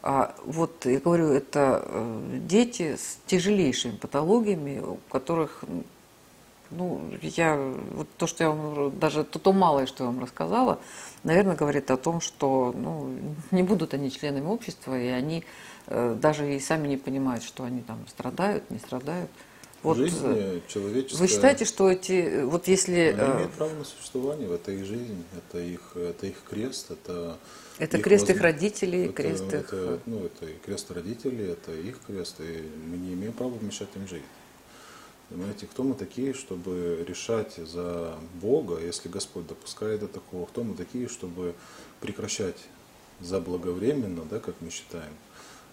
а, 0.00 0.34
вот 0.44 0.86
я 0.86 1.00
говорю, 1.00 1.28
это 1.30 1.82
э, 1.84 2.38
дети 2.46 2.96
с 2.96 3.18
тяжелейшими 3.26 3.96
патологиями, 3.96 4.80
у 4.80 4.98
которых, 5.10 5.64
ну, 6.70 7.00
я, 7.20 7.56
вот 7.56 8.08
то, 8.16 8.28
что 8.28 8.44
я 8.44 8.50
вам, 8.50 8.96
даже 8.98 9.24
то, 9.24 9.40
то 9.40 9.52
малое, 9.52 9.86
что 9.86 10.04
я 10.04 10.10
вам 10.10 10.20
рассказала, 10.20 10.78
наверное, 11.24 11.56
говорит 11.56 11.90
о 11.90 11.96
том, 11.96 12.20
что, 12.20 12.72
ну, 12.76 13.10
не 13.50 13.64
будут 13.64 13.92
они 13.92 14.12
членами 14.12 14.46
общества, 14.46 14.96
и 14.98 15.08
они 15.08 15.42
э, 15.88 16.16
даже 16.20 16.54
и 16.54 16.60
сами 16.60 16.86
не 16.86 16.96
понимают, 16.96 17.42
что 17.42 17.64
они 17.64 17.80
там 17.80 17.98
страдают, 18.08 18.70
не 18.70 18.78
страдают. 18.78 19.30
Вот, 19.82 19.96
жизнь 19.96 20.18
э, 20.24 20.60
человеческая. 20.66 21.18
Вы 21.18 21.28
считаете, 21.28 21.64
что 21.64 21.88
эти, 21.88 22.42
вот 22.42 22.66
если... 22.66 23.14
Они 23.16 23.36
имеют 23.36 23.52
право 23.52 23.72
на 23.74 23.84
существование, 23.84 24.52
это 24.52 24.72
их 24.72 24.84
жизнь, 24.84 25.24
это 25.36 25.60
их, 25.60 25.92
это 25.94 26.26
их 26.26 26.42
крест, 26.48 26.90
это... 26.90 27.38
Это 27.78 27.98
их 27.98 28.02
крест 28.02 28.26
воз... 28.26 28.36
их 28.36 28.42
родителей, 28.42 29.04
это, 29.04 29.12
крест 29.12 29.44
это, 29.44 29.56
их... 29.58 29.64
Это, 29.66 30.00
ну, 30.06 30.24
это 30.24 30.46
и 30.46 30.54
крест 30.54 30.90
родителей, 30.90 31.52
это 31.52 31.72
их 31.72 32.00
крест, 32.04 32.40
и 32.40 32.68
мы 32.86 32.96
не 32.96 33.14
имеем 33.14 33.32
права 33.32 33.54
вмешать 33.54 33.88
им 33.94 34.08
жизнь. 34.08 34.24
Понимаете, 35.28 35.66
кто 35.66 35.82
мы 35.82 35.94
такие, 35.94 36.32
чтобы 36.32 37.04
решать 37.06 37.54
за 37.56 38.16
Бога, 38.40 38.80
если 38.80 39.08
Господь 39.08 39.46
допускает 39.46 40.00
до 40.00 40.08
такого, 40.08 40.46
кто 40.46 40.64
мы 40.64 40.74
такие, 40.74 41.06
чтобы 41.06 41.54
прекращать 42.00 42.56
заблаговременно, 43.20 44.24
да, 44.28 44.40
как 44.40 44.54
мы 44.60 44.70
считаем, 44.70 45.12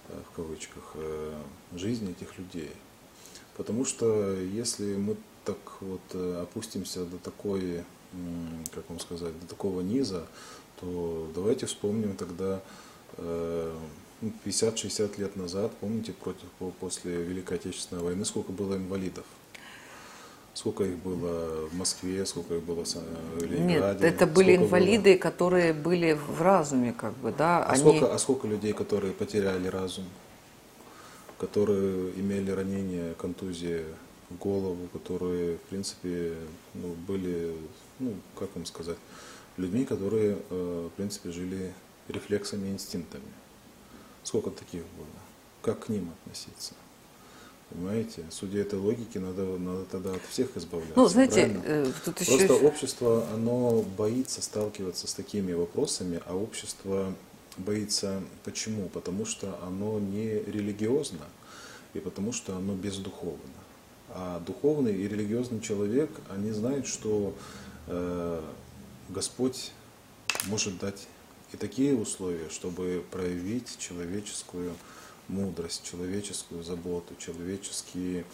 э, 0.10 0.20
в 0.30 0.36
кавычках, 0.36 0.92
э, 0.96 1.34
жизнь 1.74 2.12
этих 2.12 2.38
людей. 2.38 2.72
Потому 3.58 3.86
что 3.86 4.34
если 4.34 4.96
мы 4.96 5.16
так 5.46 5.58
вот 5.82 6.02
э, 6.14 6.42
опустимся 6.42 7.06
до 7.06 7.18
такой, 7.18 7.84
как 8.74 8.90
вам 8.90 9.00
сказать, 9.00 9.40
до 9.40 9.48
такого 9.48 9.82
низа, 9.82 10.26
то 10.80 11.30
давайте 11.34 11.66
вспомним 11.66 12.16
тогда 12.18 12.62
50-60 13.18 13.18
э, 13.22 13.74
ну, 14.22 15.10
лет 15.18 15.36
назад, 15.36 15.72
помните, 15.80 16.12
против, 16.12 16.48
после 16.80 17.24
Великой 17.24 17.58
Отечественной 17.58 18.02
войны, 18.02 18.26
сколько 18.26 18.52
было 18.52 18.76
инвалидов? 18.76 19.26
Сколько 20.54 20.86
их 20.86 20.98
было 20.98 21.68
в 21.68 21.76
Москве, 21.76 22.26
сколько 22.26 22.56
их 22.56 22.64
было 22.64 22.86
в 22.86 23.44
Ленинграде? 23.44 24.00
Нет, 24.00 24.14
это 24.14 24.26
были 24.26 24.56
инвалиды, 24.56 25.14
было? 25.14 25.20
которые 25.22 25.74
были 25.74 26.14
в 26.14 26.42
разуме, 26.42 26.94
как 26.94 27.14
бы, 27.18 27.34
да. 27.38 27.64
А, 27.64 27.72
Они... 27.72 27.82
сколько, 27.82 28.14
а 28.14 28.18
сколько 28.18 28.48
людей, 28.48 28.74
которые 28.74 29.14
потеряли 29.14 29.68
разум? 29.68 30.06
Которые 31.38 32.12
имели 32.12 32.52
ранения, 32.52 33.14
контузии 33.16 33.84
в 34.30 34.38
голову, 34.38 34.88
которые, 34.94 35.58
в 35.58 35.62
принципе, 35.62 36.36
ну, 36.74 36.96
были, 37.08 37.56
ну, 38.00 38.16
как 38.38 38.50
вам 38.56 38.66
сказать, 38.66 38.98
людьми, 39.58 39.86
которые, 39.86 40.38
э, 40.50 40.90
в 40.92 40.96
принципе, 40.96 41.32
жили 41.32 41.74
рефлексами 42.08 42.70
инстинктами. 42.70 43.24
Сколько 44.24 44.50
таких 44.50 44.82
было? 44.98 45.08
Как 45.62 45.86
к 45.86 45.90
ним 45.90 46.12
относиться? 46.12 46.74
Понимаете? 47.70 48.26
Судя 48.30 48.62
этой 48.62 48.80
логики, 48.80 49.18
надо, 49.18 49.44
надо 49.58 49.86
тогда 49.86 50.14
от 50.14 50.22
всех 50.30 50.56
избавляться. 50.56 50.94
Ну, 50.96 51.08
знаете, 51.08 51.60
э, 51.66 51.92
тут 52.04 52.22
еще... 52.22 52.38
Просто 52.38 52.66
общество, 52.66 53.28
оно 53.34 53.84
боится 53.98 54.42
сталкиваться 54.42 55.08
с 55.08 55.14
такими 55.14 55.54
вопросами, 55.54 56.22
а 56.26 56.36
общество 56.36 57.14
боится 57.58 58.22
почему? 58.44 58.90
Потому 58.90 59.26
что 59.26 59.58
оно 59.64 60.00
не 60.00 60.40
религиозно 60.44 61.26
и 61.94 62.00
потому 62.00 62.34
что 62.34 62.56
оно 62.56 62.76
бездуховно. 62.76 63.40
А 64.10 64.40
духовный 64.40 64.96
и 64.96 65.08
религиозный 65.08 65.62
человек, 65.62 66.10
они 66.30 66.52
знают, 66.52 66.88
что 66.88 67.34
э, 67.88 68.42
Господь 69.10 69.72
может 70.48 70.78
дать 70.80 71.08
и 71.54 71.58
такие 71.58 71.96
условия, 71.96 72.50
чтобы 72.50 73.04
проявить 73.12 73.78
человеческую 73.78 74.74
мудрость, 75.28 75.84
человеческую 75.84 76.64
заботу, 76.64 77.16
человеческий 77.18 78.26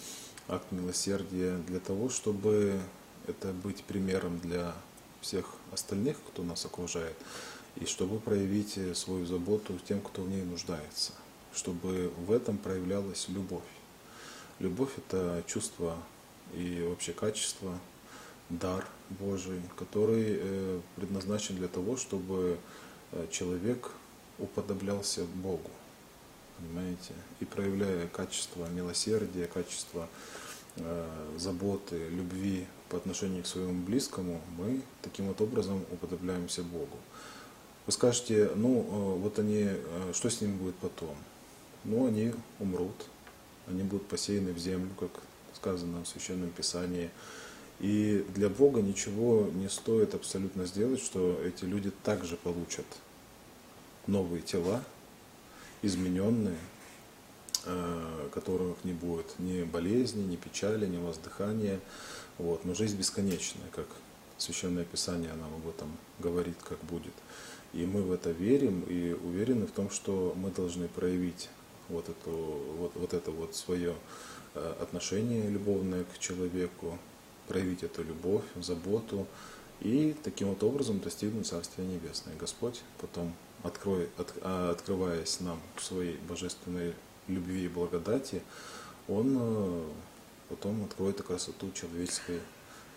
акт 0.48 0.72
милосердия 0.72 1.58
для 1.68 1.80
того, 1.80 2.10
чтобы 2.10 2.80
это 3.28 3.54
быть 3.54 3.84
примером 3.84 4.40
для 4.40 4.74
всех 5.22 5.46
остальных, 5.72 6.18
кто 6.28 6.44
нас 6.44 6.66
окружает 6.66 7.16
и 7.76 7.86
чтобы 7.86 8.20
проявить 8.20 8.78
э, 8.78 8.94
свою 8.96 9.26
заботу 9.26 9.78
тем, 9.88 10.02
кто 10.02 10.24
в 10.24 10.30
ней 10.30 10.44
нуждается, 10.44 11.14
чтобы 11.54 12.12
в 12.26 12.32
этом 12.32 12.58
проявлялась 12.58 13.28
любовь. 13.30 13.64
Любовь– 14.60 14.92
это 14.98 15.44
чувство 15.48 15.98
и 16.54 16.86
вообще 16.88 17.14
качество, 17.14 17.78
дар 18.50 18.86
Божий, 19.10 19.62
который 19.78 20.38
э, 20.40 20.80
предназначен 20.98 21.56
для 21.56 21.68
того, 21.68 21.96
чтобы 21.98 22.58
э, 23.12 23.28
человек 23.32 23.92
уподоблялся 24.38 25.24
Богу, 25.36 25.70
понимаете, 26.58 27.14
и 27.40 27.46
проявляя 27.46 28.08
качество 28.08 28.68
милосердия, 28.68 29.48
качество 29.48 30.08
заботы, 31.38 32.08
любви 32.08 32.66
по 32.88 32.96
отношению 32.96 33.44
к 33.44 33.48
своему 33.48 33.84
близкому, 33.84 34.40
мы 34.58 34.82
таким 35.02 35.26
вот 35.26 35.42
образом 35.42 35.84
уподобляемся 35.92 36.64
Богу. 36.64 36.98
Вы 37.86 37.94
скажете, 37.94 38.52
ну 38.56 38.82
э, 38.82 39.20
вот 39.20 39.40
они, 39.40 39.66
э, 39.68 40.12
что 40.14 40.30
с 40.30 40.42
ними 40.42 40.56
будет 40.56 40.76
потом? 40.76 41.16
Ну, 41.84 42.08
они 42.08 42.34
умрут, 42.60 42.96
они 43.68 43.82
будут 43.82 44.08
посеяны 44.08 44.54
в 44.54 44.60
землю, 44.60 44.92
как 45.00 45.10
сказано 45.56 46.04
в 46.04 46.08
Священном 46.08 46.52
Писании. 46.52 47.10
И 47.80 48.24
для 48.36 48.50
Бога 48.50 48.82
ничего 48.82 49.50
не 49.56 49.68
стоит 49.68 50.14
абсолютно 50.14 50.66
сделать, 50.68 51.02
что 51.02 51.42
эти 51.44 51.66
люди 51.66 51.92
также 52.04 52.38
получат 52.38 52.86
новые 54.06 54.44
тела, 54.44 54.84
измененные, 55.82 56.60
э, 57.66 58.30
которых 58.32 58.84
не 58.84 58.94
будет 58.94 59.40
ни 59.40 59.64
болезни, 59.64 60.22
ни 60.22 60.36
печали, 60.36 60.86
ни 60.86 60.98
воздыхания. 60.98 61.80
Вот. 62.38 62.66
Но 62.66 62.76
жизнь 62.76 62.98
бесконечная, 62.98 63.68
как 63.72 63.88
Священное 64.38 64.86
Писание 64.86 65.34
нам 65.34 65.54
об 65.56 65.68
этом 65.68 65.98
говорит, 66.20 66.58
как 66.64 66.78
будет. 66.86 67.14
И 67.74 67.86
мы 67.86 68.02
в 68.02 68.12
это 68.12 68.32
верим 68.32 68.82
и 68.82 69.14
уверены 69.14 69.66
в 69.66 69.72
том, 69.72 69.90
что 69.90 70.34
мы 70.36 70.52
должны 70.52 70.88
проявить 70.90 71.50
вот, 71.88 72.10
эту, 72.10 72.32
вот, 72.32 72.92
вот 72.96 73.14
это 73.14 73.32
вот 73.32 73.56
свое 73.56 73.96
э, 74.56 74.76
отношение 74.82 75.50
любовное 75.50 76.04
к 76.04 76.20
человеку, 76.20 76.98
проявить 77.48 77.84
эту 77.84 78.04
любовь, 78.04 78.44
заботу 78.56 79.26
и 79.80 80.16
таким 80.24 80.50
вот 80.50 80.64
образом 80.64 81.00
достигнуть 81.00 81.48
Царствия 81.48 81.86
Небесное. 81.86 82.36
Господь 82.36 82.82
потом, 83.00 83.34
открой, 83.64 84.10
от, 84.18 84.34
а, 84.42 84.72
открываясь 84.72 85.40
нам 85.40 85.60
в 85.76 85.84
своей 85.84 86.18
божественной 86.30 86.94
любви 87.28 87.66
и 87.66 87.70
благодати, 87.70 88.42
Он 89.08 89.38
э, 89.40 89.84
потом 90.50 90.84
откроет 90.84 91.22
красоту 91.22 91.72
человеческой 91.72 92.42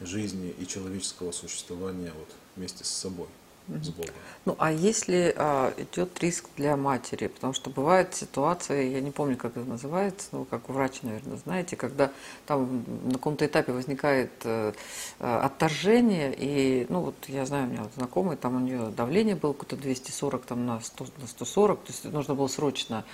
жизни 0.00 0.54
и 0.58 0.66
человеческого 0.66 1.30
существования 1.30 2.12
вот 2.16 2.28
вместе 2.56 2.84
с 2.84 2.88
собой 2.88 3.28
с 3.68 3.88
Богом. 3.88 4.14
Ну, 4.44 4.56
а 4.58 4.70
если 4.70 5.34
а, 5.36 5.72
идет 5.78 6.20
риск 6.20 6.46
для 6.56 6.76
матери, 6.76 7.28
потому 7.28 7.54
что 7.54 7.70
бывает 7.70 8.14
ситуация, 8.14 8.82
я 8.82 9.00
не 9.00 9.10
помню, 9.10 9.36
как 9.36 9.56
это 9.56 9.66
называется, 9.66 10.28
ну, 10.32 10.44
как 10.44 10.68
врач, 10.68 11.00
наверное, 11.02 11.38
знаете, 11.38 11.74
когда 11.76 12.10
там 12.46 12.84
на 13.04 13.14
каком-то 13.14 13.46
этапе 13.46 13.72
возникает 13.72 14.30
э, 14.44 14.72
э, 15.18 15.38
отторжение, 15.38 16.34
и, 16.36 16.86
ну, 16.90 17.00
вот 17.00 17.14
я 17.28 17.46
знаю, 17.46 17.68
у 17.68 17.70
меня 17.70 17.82
вот 17.84 17.94
знакомый, 17.94 18.36
там 18.36 18.56
у 18.56 18.60
нее 18.60 18.92
давление 18.94 19.34
было 19.34 19.54
какое-то 19.54 19.76
240 19.76 20.44
там, 20.44 20.66
на, 20.66 20.80
100, 20.80 21.06
на 21.22 21.26
140, 21.26 21.80
то 21.80 21.92
есть 21.92 22.04
нужно 22.04 22.34
было 22.34 22.48
срочно 22.48 23.04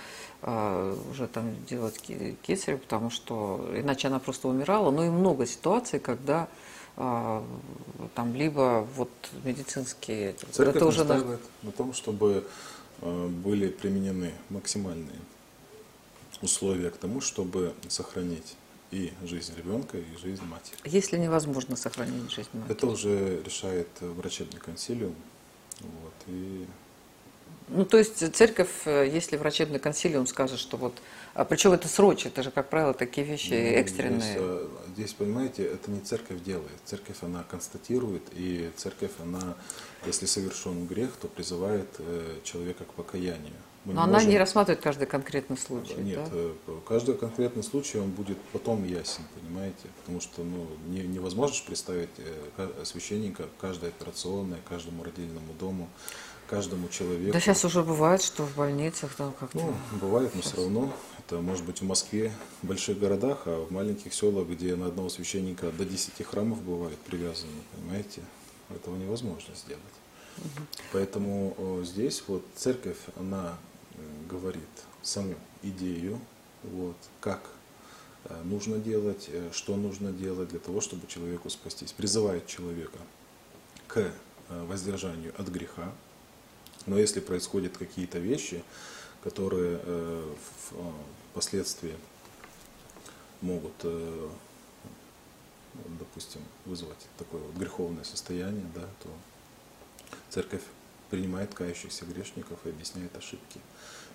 э, 0.41 0.95
уже 1.11 1.27
там 1.27 1.55
делать 1.65 2.01
кесарево, 2.41 2.79
потому 2.79 3.09
что 3.09 3.69
иначе 3.73 4.09
она 4.09 4.19
просто 4.19 4.49
умирала. 4.49 4.91
Ну 4.91 5.05
и 5.05 5.09
много 5.09 5.45
ситуаций, 5.45 5.99
когда 5.99 6.41
а, 6.41 6.47
там 8.15 8.35
либо 8.35 8.87
вот 8.95 9.09
медицинские. 9.43 10.33
Церковь 10.51 10.75
это 10.75 10.85
уже 10.85 11.03
настаивает 11.03 11.41
на 11.63 11.71
том, 11.71 11.93
чтобы 11.93 12.45
а, 13.01 13.27
были 13.27 13.69
применены 13.69 14.33
максимальные 14.49 15.19
условия 16.41 16.89
к 16.89 16.97
тому, 16.97 17.21
чтобы 17.21 17.73
сохранить 17.87 18.55
и 18.91 19.13
жизнь 19.23 19.53
ребенка, 19.55 19.97
и 19.97 20.17
жизнь 20.21 20.43
матери. 20.43 20.77
Если 20.85 21.17
невозможно 21.17 21.75
сохранить 21.75 22.31
жизнь 22.31 22.49
матери? 22.53 22.71
Это 22.71 22.87
уже 22.87 23.41
решает 23.43 23.87
врачебный 24.01 24.59
консилиум. 24.59 25.15
Вот, 25.79 26.13
и 26.27 26.65
ну, 27.73 27.85
то 27.85 27.97
есть 27.97 28.35
церковь, 28.35 28.69
э, 28.85 29.09
если 29.11 29.37
врачебный 29.37 29.79
консилиум 29.79 30.27
скажет, 30.27 30.59
что 30.59 30.75
вот, 30.75 30.93
а 31.33 31.45
причем 31.45 31.71
это 31.71 31.87
срочно, 31.87 32.27
это 32.27 32.43
же, 32.43 32.51
как 32.51 32.69
правило, 32.69 32.93
такие 32.93 33.25
вещи 33.25 33.51
ну, 33.51 33.79
экстренные. 33.79 34.19
Здесь, 34.19 34.35
э, 34.37 34.67
здесь, 34.93 35.13
понимаете, 35.13 35.63
это 35.63 35.91
не 35.91 35.99
церковь 35.99 36.43
делает. 36.43 36.77
Церковь, 36.85 37.17
она 37.21 37.43
констатирует, 37.43 38.23
и 38.33 38.71
церковь, 38.75 39.11
она, 39.19 39.55
если 40.05 40.25
совершен 40.25 40.87
грех, 40.87 41.11
то 41.17 41.27
призывает 41.27 41.87
э, 41.99 42.39
человека 42.43 42.85
к 42.85 42.93
покаянию. 42.93 43.53
Мы 43.85 43.93
Но 43.93 44.01
не 44.01 44.05
она 44.05 44.13
можем... 44.13 44.29
не 44.29 44.37
рассматривает 44.37 44.83
каждый 44.83 45.07
конкретный 45.07 45.57
случай. 45.57 45.95
Нет, 45.95 46.21
да? 46.31 46.73
каждый 46.87 47.15
конкретный 47.15 47.63
случай 47.63 47.97
он 47.97 48.11
будет 48.11 48.37
потом 48.53 48.83
ясен, 48.83 49.23
понимаете? 49.33 49.87
Потому 50.01 50.21
что 50.21 50.43
ну, 50.43 50.67
не, 50.87 51.01
невозможно 51.01 51.57
представить 51.65 52.09
священника 52.83 53.47
каждой 53.59 53.89
операционной, 53.89 54.59
каждому 54.69 55.03
родильному 55.03 55.53
дому 55.59 55.89
каждому 56.51 56.89
человеку. 56.89 57.31
Да 57.31 57.39
сейчас 57.39 57.63
уже 57.63 57.81
бывает, 57.81 58.21
что 58.21 58.43
в 58.43 58.55
больницах 58.57 59.15
там 59.15 59.33
как-то... 59.39 59.57
Ну, 59.57 59.73
бывает, 59.99 60.35
но 60.35 60.41
все 60.41 60.57
равно. 60.57 60.93
Это 61.31 61.39
может 61.39 61.63
быть 61.63 61.79
в 61.79 61.85
Москве, 61.85 62.33
в 62.61 62.67
больших 62.67 62.99
городах, 62.99 63.43
а 63.45 63.65
в 63.65 63.71
маленьких 63.71 64.13
селах, 64.13 64.49
где 64.49 64.75
на 64.75 64.87
одного 64.87 65.07
священника 65.07 65.71
до 65.71 65.85
10 65.85 66.25
храмов 66.25 66.61
бывает 66.61 66.97
привязаны, 66.99 67.53
понимаете, 67.73 68.21
этого 68.69 68.97
невозможно 68.97 69.55
сделать. 69.55 69.81
Угу. 70.39 70.65
Поэтому 70.91 71.55
о, 71.57 71.83
здесь 71.85 72.21
вот 72.27 72.43
церковь, 72.55 72.97
она 73.15 73.57
э, 73.93 74.01
говорит 74.29 74.67
саму 75.03 75.35
идею, 75.63 76.19
вот, 76.63 76.97
как 77.21 77.49
э, 78.25 78.41
нужно 78.43 78.77
делать, 78.77 79.29
э, 79.29 79.51
что 79.53 79.77
нужно 79.77 80.11
делать 80.11 80.49
для 80.49 80.59
того, 80.59 80.81
чтобы 80.81 81.07
человеку 81.07 81.49
спастись. 81.49 81.93
Призывает 81.93 82.45
человека 82.45 82.99
к 83.87 84.11
воздержанию 84.49 85.33
от 85.37 85.47
греха, 85.47 85.93
но 86.87 86.99
если 86.99 87.21
происходят 87.21 87.77
какие-то 87.77 88.19
вещи, 88.19 88.65
которые 89.23 89.79
э, 89.83 90.33
впоследствии 91.31 91.95
могут, 93.41 93.73
э, 93.83 94.29
допустим, 95.99 96.41
вызвать 96.65 97.07
такое 97.17 97.41
вот 97.41 97.55
греховное 97.55 98.03
состояние, 98.03 98.65
да, 98.75 98.87
то 99.03 99.09
церковь 100.29 100.63
принимает 101.09 101.53
кающихся 101.53 102.05
грешников 102.05 102.59
и 102.65 102.69
объясняет 102.69 103.15
ошибки 103.17 103.59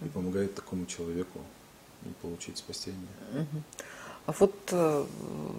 и 0.01 0.09
помогает 0.09 0.55
такому 0.55 0.87
человеку 0.87 1.41
получить 2.23 2.59
спасение. 2.59 3.09
А 4.27 4.33
вот 4.41 4.55
э, 4.73 5.05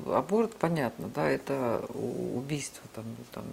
аборт, 0.08 0.54
понятно, 0.56 1.10
да, 1.16 1.30
это 1.30 1.86
убийство 1.94 2.84
там, 2.94 3.06
там 3.32 3.46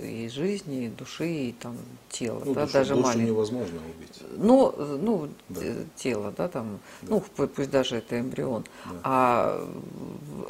и 0.00 0.28
жизни, 0.28 0.84
и 0.84 0.88
души, 0.88 1.28
и 1.28 1.52
там 1.52 1.76
тела, 2.08 2.40
ну, 2.44 2.54
да, 2.54 2.62
душу, 2.62 2.72
даже 2.74 2.94
душу 2.94 3.06
маленького. 3.08 3.26
невозможно 3.34 3.80
убить. 3.96 4.22
Ну, 4.36 4.72
ну 4.76 5.28
да. 5.48 5.60
тело, 5.96 6.32
да, 6.36 6.46
там, 6.46 6.78
да. 7.02 7.08
ну, 7.08 7.20
пусть 7.48 7.70
даже 7.70 7.96
это 7.96 8.20
эмбрион. 8.20 8.64
Да. 8.84 9.00
А 9.02 9.68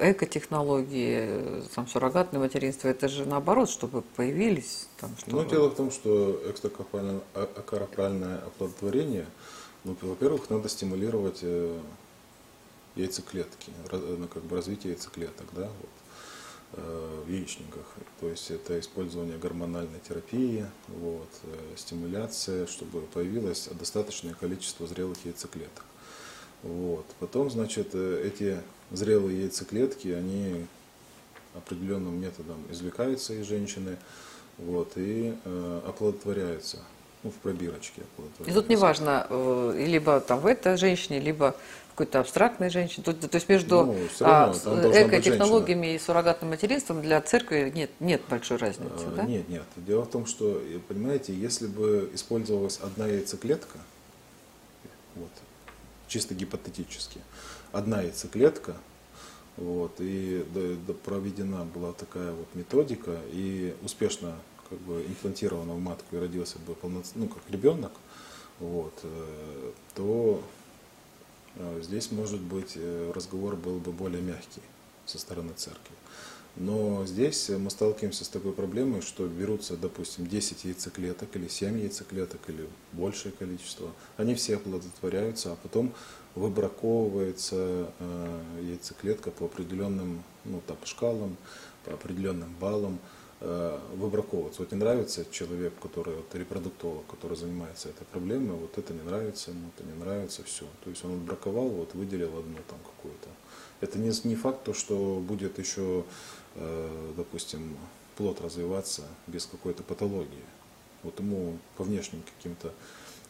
экотехнологии, 0.01 1.63
там, 1.75 1.87
суррогатное 1.87 2.41
материнство, 2.41 2.89
это 2.89 3.09
же 3.09 3.25
наоборот, 3.25 3.71
чтобы 3.71 4.03
появились 4.03 4.87
там, 5.01 5.17
чтобы... 5.17 5.45
Ну, 5.45 5.49
дело 5.49 5.71
в 5.71 5.77
том, 5.77 5.91
что 5.91 6.43
экстракорпоральное 6.47 8.37
оплодотворение, 8.47 9.25
ну, 9.85 9.97
во-первых, 10.03 10.51
надо 10.51 10.69
стимулировать 10.69 11.39
э, 11.41 11.79
яйцеклетки, 12.97 13.73
ну, 13.93 14.29
как 14.29 14.43
бы 14.43 14.57
развитие 14.57 14.93
яйцеклеток, 14.93 15.47
да, 15.53 15.69
вот, 15.81 15.91
э, 16.73 17.23
в 17.27 17.31
яичниках. 17.31 17.85
То 18.21 18.29
есть 18.29 18.51
это 18.51 18.79
использование 18.79 19.39
гормональной 19.39 20.01
терапии, 20.07 20.67
вот, 20.89 21.31
э, 21.45 21.77
стимуляция, 21.77 22.67
чтобы 22.67 23.03
появилось 23.03 23.69
достаточное 23.73 24.35
количество 24.35 24.87
зрелых 24.87 25.25
яйцеклеток. 25.25 25.85
Вот. 26.63 27.07
Потом, 27.21 27.51
значит, 27.51 27.91
э, 27.95 28.23
эти 28.27 28.61
зрелые 28.91 29.43
яйцеклетки, 29.43 30.09
они 30.09 30.67
определенным 31.55 32.21
методом 32.21 32.65
извлекаются 32.71 33.35
из 33.35 33.47
женщины 33.47 33.97
вот, 34.59 34.93
и 34.97 35.35
э, 35.45 35.81
оплодотворяются 35.87 36.79
ну, 37.23 37.31
в 37.31 37.35
пробирочке. 37.35 38.03
И 38.47 38.53
тут 38.53 38.69
неважно, 38.69 39.27
э, 39.29 39.85
либо 39.87 40.21
там 40.21 40.41
в 40.41 40.47
этой 40.47 40.77
женщине, 40.77 41.19
либо 41.19 41.57
какой-то 42.01 42.21
абстрактной 42.21 42.71
женщине. 42.71 43.05
То, 43.05 43.13
то 43.13 43.35
есть 43.35 43.49
между 43.49 43.85
ну, 43.85 43.97
а, 44.21 44.53
экотехнологиями 44.53 45.95
и 45.95 45.99
суррогатным 45.99 46.51
материнством 46.51 47.03
для 47.03 47.21
церкви 47.21 47.71
нет, 47.75 47.91
нет 48.01 48.23
большой 48.31 48.57
разницы, 48.57 49.05
а, 49.07 49.15
да? 49.17 49.23
Нет, 49.25 49.49
нет. 49.51 49.65
Дело 49.77 50.05
в 50.05 50.11
том, 50.11 50.25
что, 50.25 50.63
понимаете, 50.89 51.35
если 51.35 51.67
бы 51.67 52.11
использовалась 52.15 52.81
одна 52.83 53.07
яйцеклетка, 53.07 53.79
вот, 55.15 55.31
чисто 56.09 56.35
гипотетически, 56.35 57.21
одна 57.71 58.01
яйцеклетка, 58.01 58.77
вот, 59.59 59.93
и 59.99 60.47
да, 60.55 60.61
да, 60.87 60.95
проведена 61.05 61.65
была 61.65 61.93
такая 61.93 62.33
вот 62.33 62.47
методика, 62.55 63.19
и 63.31 63.75
успешно 63.83 64.37
как 64.71 64.79
бы 64.79 65.03
имплантирована 65.03 65.75
в 65.75 65.81
матку 65.81 66.17
и 66.17 66.19
родился 66.19 66.59
бы 66.61 66.75
полноценный, 66.75 67.27
ну, 67.27 67.29
как 67.29 67.43
ребенок, 67.51 67.93
вот, 68.59 68.95
э, 69.03 69.73
то 69.95 70.43
здесь, 71.81 72.11
может 72.11 72.41
быть, 72.41 72.73
э, 72.77 73.13
разговор 73.15 73.57
был 73.57 73.79
бы 73.79 73.93
более 73.93 74.23
мягкий 74.23 74.63
со 75.07 75.19
стороны 75.19 75.53
церкви. 75.57 75.95
Но 76.57 77.07
здесь 77.07 77.49
мы 77.49 77.71
сталкиваемся 77.71 78.25
с 78.25 78.29
такой 78.29 78.53
проблемой, 78.53 79.03
что 79.03 79.27
берутся, 79.27 79.77
допустим, 79.77 80.27
10 80.27 80.65
яйцеклеток 80.65 81.35
или 81.37 81.47
7 81.49 81.79
яйцеклеток 81.81 82.41
или 82.49 82.69
большее 82.93 83.33
количество. 83.33 83.93
Они 84.17 84.35
все 84.35 84.57
оплодотворяются, 84.57 85.53
а 85.53 85.57
потом 85.57 85.93
выбраковывается 86.35 87.93
э, 87.99 88.43
яйцеклетка 88.63 89.31
по 89.31 89.47
определенным 89.47 90.23
ну, 90.45 90.61
там, 90.67 90.77
шкалам, 90.85 91.37
по 91.85 91.95
определенным 91.95 92.55
баллам 92.61 92.95
э, 92.95 93.20
выбраковываться. 93.41 94.61
Вот 94.61 94.71
не 94.73 94.77
нравится 94.79 95.25
человек, 95.31 95.73
который 95.81 96.15
вот, 96.15 96.35
репродуктолог, 96.35 97.07
который 97.07 97.39
занимается 97.39 97.89
этой 97.89 98.05
проблемой, 98.05 98.57
вот 98.57 98.77
это 98.77 98.93
не 98.93 99.01
нравится 99.01 99.51
ему, 99.51 99.71
это 99.75 99.87
не 99.87 99.95
нравится, 99.95 100.43
все. 100.45 100.67
То 100.85 100.91
есть 100.91 101.03
он 101.07 101.13
отбраковал, 101.15 101.69
вот 101.69 101.95
выделил 101.95 102.39
одну 102.39 102.59
там 102.69 102.79
какую-то. 102.85 103.29
Это 103.81 103.99
не, 103.99 104.13
не 104.29 104.37
факт 104.37 104.65
то, 104.65 104.75
что 104.75 105.23
будет 105.27 105.59
еще, 105.59 106.05
э, 106.57 107.13
допустим, 107.17 107.77
плод 108.17 108.41
развиваться 108.43 109.05
без 109.27 109.47
какой-то 109.47 109.83
патологии. 109.83 110.45
Вот 111.03 111.19
ему 111.19 111.57
по 111.79 111.85
внешним 111.85 112.23
каким-то 112.37 112.73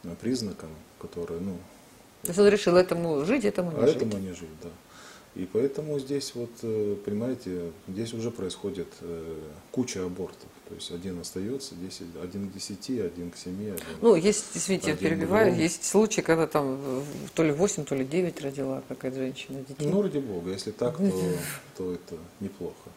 э, 0.02 0.14
признакам, 0.20 0.70
которые, 0.98 1.40
ну, 1.40 1.56
То 2.22 2.28
есть 2.28 2.38
он 2.40 2.48
решил 2.48 2.74
этому 2.76 3.24
жить, 3.24 3.44
этому 3.44 3.70
не 3.70 3.78
а 3.78 3.86
жить. 3.86 3.96
этому 3.96 4.18
не 4.18 4.32
жить, 4.32 4.60
да. 4.60 4.70
И 5.36 5.46
поэтому 5.46 5.98
здесь 6.00 6.34
вот, 6.34 6.50
э, 6.62 6.96
понимаете, 7.04 7.70
здесь 7.86 8.12
уже 8.14 8.32
происходит 8.32 8.88
э, 9.00 9.38
куча 9.70 10.04
абортов. 10.04 10.48
То 10.68 10.74
есть 10.74 10.90
один 10.90 11.20
остается, 11.20 11.76
10, 11.76 12.02
один 12.22 12.50
к 12.50 12.52
10, 12.52 13.00
один 13.00 13.30
к 13.30 13.36
7, 13.36 13.54
один... 13.54 13.76
Ну, 14.00 14.16
есть, 14.16 14.46
извините, 14.54 14.90
я 14.90 14.96
перебиваю, 14.96 15.46
миллион. 15.46 15.62
есть 15.62 15.84
случаи, 15.84 16.20
когда 16.20 16.48
там 16.48 16.80
э, 16.82 17.02
то 17.34 17.44
ли 17.44 17.52
8, 17.52 17.84
то 17.84 17.94
ли 17.94 18.04
9 18.04 18.40
родила 18.40 18.82
какая-то 18.88 19.18
женщина 19.18 19.60
детей. 19.62 19.86
Ну, 19.86 20.02
ради 20.02 20.18
бога, 20.18 20.50
если 20.50 20.72
так, 20.72 20.96
то, 20.96 21.32
то 21.76 21.92
это 21.92 22.16
неплохо. 22.40 22.90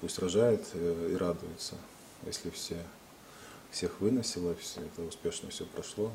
Пусть 0.00 0.18
рожает 0.18 0.64
и 0.74 1.14
радуется, 1.14 1.74
если 2.24 2.48
все, 2.48 2.76
всех 3.70 4.00
выносила, 4.00 4.54
все 4.54 4.80
это 4.80 5.02
успешно 5.02 5.50
все 5.50 5.66
прошло. 5.66 6.10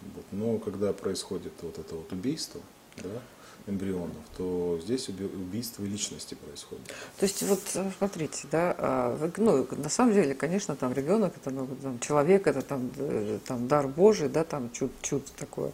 Вот. 0.00 0.24
Но 0.32 0.58
когда 0.58 0.94
происходит 0.94 1.52
вот 1.60 1.78
это 1.78 1.94
вот 1.94 2.10
убийство, 2.10 2.62
да, 2.96 3.20
эмбрионов, 3.66 4.16
то 4.36 4.78
здесь 4.82 5.08
уби- 5.08 5.26
убийство 5.34 5.84
личности 5.84 6.34
происходит. 6.34 6.86
То 7.18 7.24
есть 7.24 7.42
вот 7.42 7.60
э, 7.74 7.90
смотрите, 7.98 8.46
да, 8.50 8.74
а, 8.78 9.30
ну 9.36 9.66
на 9.70 9.88
самом 9.88 10.14
деле, 10.14 10.34
конечно, 10.34 10.74
там 10.76 10.92
ребенок 10.92 11.34
это 11.36 11.50
ну, 11.50 11.68
там, 11.82 11.98
человек, 12.00 12.46
это 12.46 12.62
там, 12.62 12.90
э, 12.96 13.38
там 13.46 13.68
дар 13.68 13.88
Божий, 13.88 14.28
да, 14.28 14.44
там 14.44 14.70
чудо, 14.72 14.92
чудо 15.02 15.24
такое. 15.38 15.72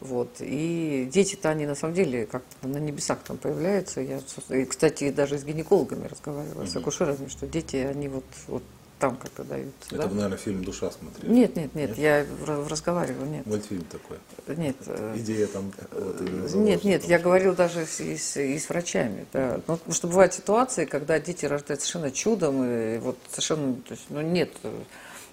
Вот. 0.00 0.28
И 0.40 1.08
дети-то 1.10 1.48
они 1.50 1.66
на 1.66 1.74
самом 1.74 1.94
деле 1.94 2.26
как-то 2.26 2.68
на 2.68 2.76
небесах 2.78 3.20
там 3.26 3.38
появляются. 3.38 4.00
Я, 4.00 4.20
и, 4.50 4.64
кстати, 4.66 5.10
даже 5.10 5.38
с 5.38 5.44
гинекологами 5.44 6.06
разговаривала, 6.06 6.66
с 6.66 6.70
Мгм. 6.74 6.82
акушерами, 6.82 7.28
что 7.28 7.46
дети, 7.46 7.76
они 7.76 8.08
вот, 8.08 8.24
вот 8.48 8.62
там 9.04 9.16
как-то 9.16 9.44
даются. 9.44 9.88
Это 9.88 9.98
да? 9.98 10.06
вы, 10.06 10.14
наверное, 10.14 10.38
фильм 10.38 10.64
«Душа» 10.64 10.90
смотрели? 10.90 11.30
Нет, 11.30 11.56
нет, 11.56 11.74
нет, 11.74 11.90
Нет? 11.90 11.98
я 11.98 12.26
разговаривала, 12.46 13.26
нет. 13.26 13.44
Мультфильм 13.44 13.84
такой. 13.84 14.16
Нет, 14.56 14.76
э, 14.86 15.16
Идея 15.18 15.46
там 15.46 15.70
вот, 15.92 16.20
именно 16.22 16.48
Нет, 16.64 16.84
нет, 16.84 17.04
я 17.04 17.18
говорил 17.18 17.54
даже 17.54 17.84
с, 17.84 18.00
и 18.00 18.16
с, 18.16 18.40
и 18.40 18.58
с 18.58 18.68
врачами. 18.70 19.26
Да. 19.32 19.60
Ну, 19.66 19.76
потому 19.76 19.92
что 19.92 20.08
бывают 20.08 20.32
ситуации, 20.32 20.86
когда 20.86 21.20
дети 21.20 21.44
рождаются 21.44 21.86
совершенно 21.86 22.10
чудом, 22.10 22.64
и 22.64 22.98
вот 22.98 23.18
совершенно, 23.28 23.74
то 23.74 23.92
есть, 23.92 24.06
ну, 24.08 24.22
нет 24.22 24.50
э, 24.62 24.72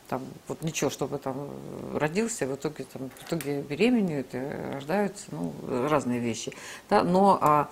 там 0.10 0.25
вот 0.49 0.62
ничего, 0.62 0.89
чтобы 0.89 1.17
там 1.17 1.49
э, 1.93 1.97
родился, 1.97 2.47
в 2.47 2.55
итоге 2.55 2.86
там, 2.91 3.10
в 3.10 3.25
итоге 3.25 3.62
беременеют, 3.62 4.36
рождаются, 4.73 5.27
ну, 5.31 5.53
разные 5.89 6.19
вещи. 6.19 6.51
Да, 6.89 7.03
но 7.03 7.39
а, 7.41 7.69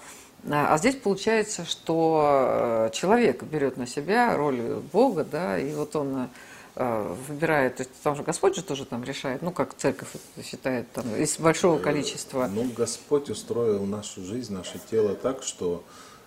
а 0.48 0.78
здесь 0.78 0.96
получается, 0.96 1.66
что 1.66 2.90
э, 2.90 2.90
человек 2.94 3.44
берет 3.44 3.78
на 3.78 3.86
себя 3.86 4.36
роль 4.38 4.62
Бога, 4.94 5.26
да, 5.26 5.60
и 5.60 5.72
вот 5.74 5.96
он 5.96 6.30
э, 6.76 7.16
выбирает, 7.28 7.76
то 7.76 7.84
есть 7.84 7.92
там 8.02 8.16
же 8.16 8.24
Господь 8.24 8.56
же 8.56 8.64
тоже 8.64 8.86
там 8.86 9.04
решает, 9.04 9.42
ну 9.42 9.52
как 9.52 9.76
церковь 9.76 10.10
считает, 10.44 10.90
там 10.94 11.14
из 11.16 11.38
большого 11.38 11.80
количества. 11.80 12.50
Ну, 12.54 12.72
Господь 12.76 13.30
устроил 13.30 13.86
нашу 13.86 14.24
жизнь, 14.24 14.54
наше 14.54 14.80
тело 14.90 15.14
так, 15.16 15.44
что 15.44 15.84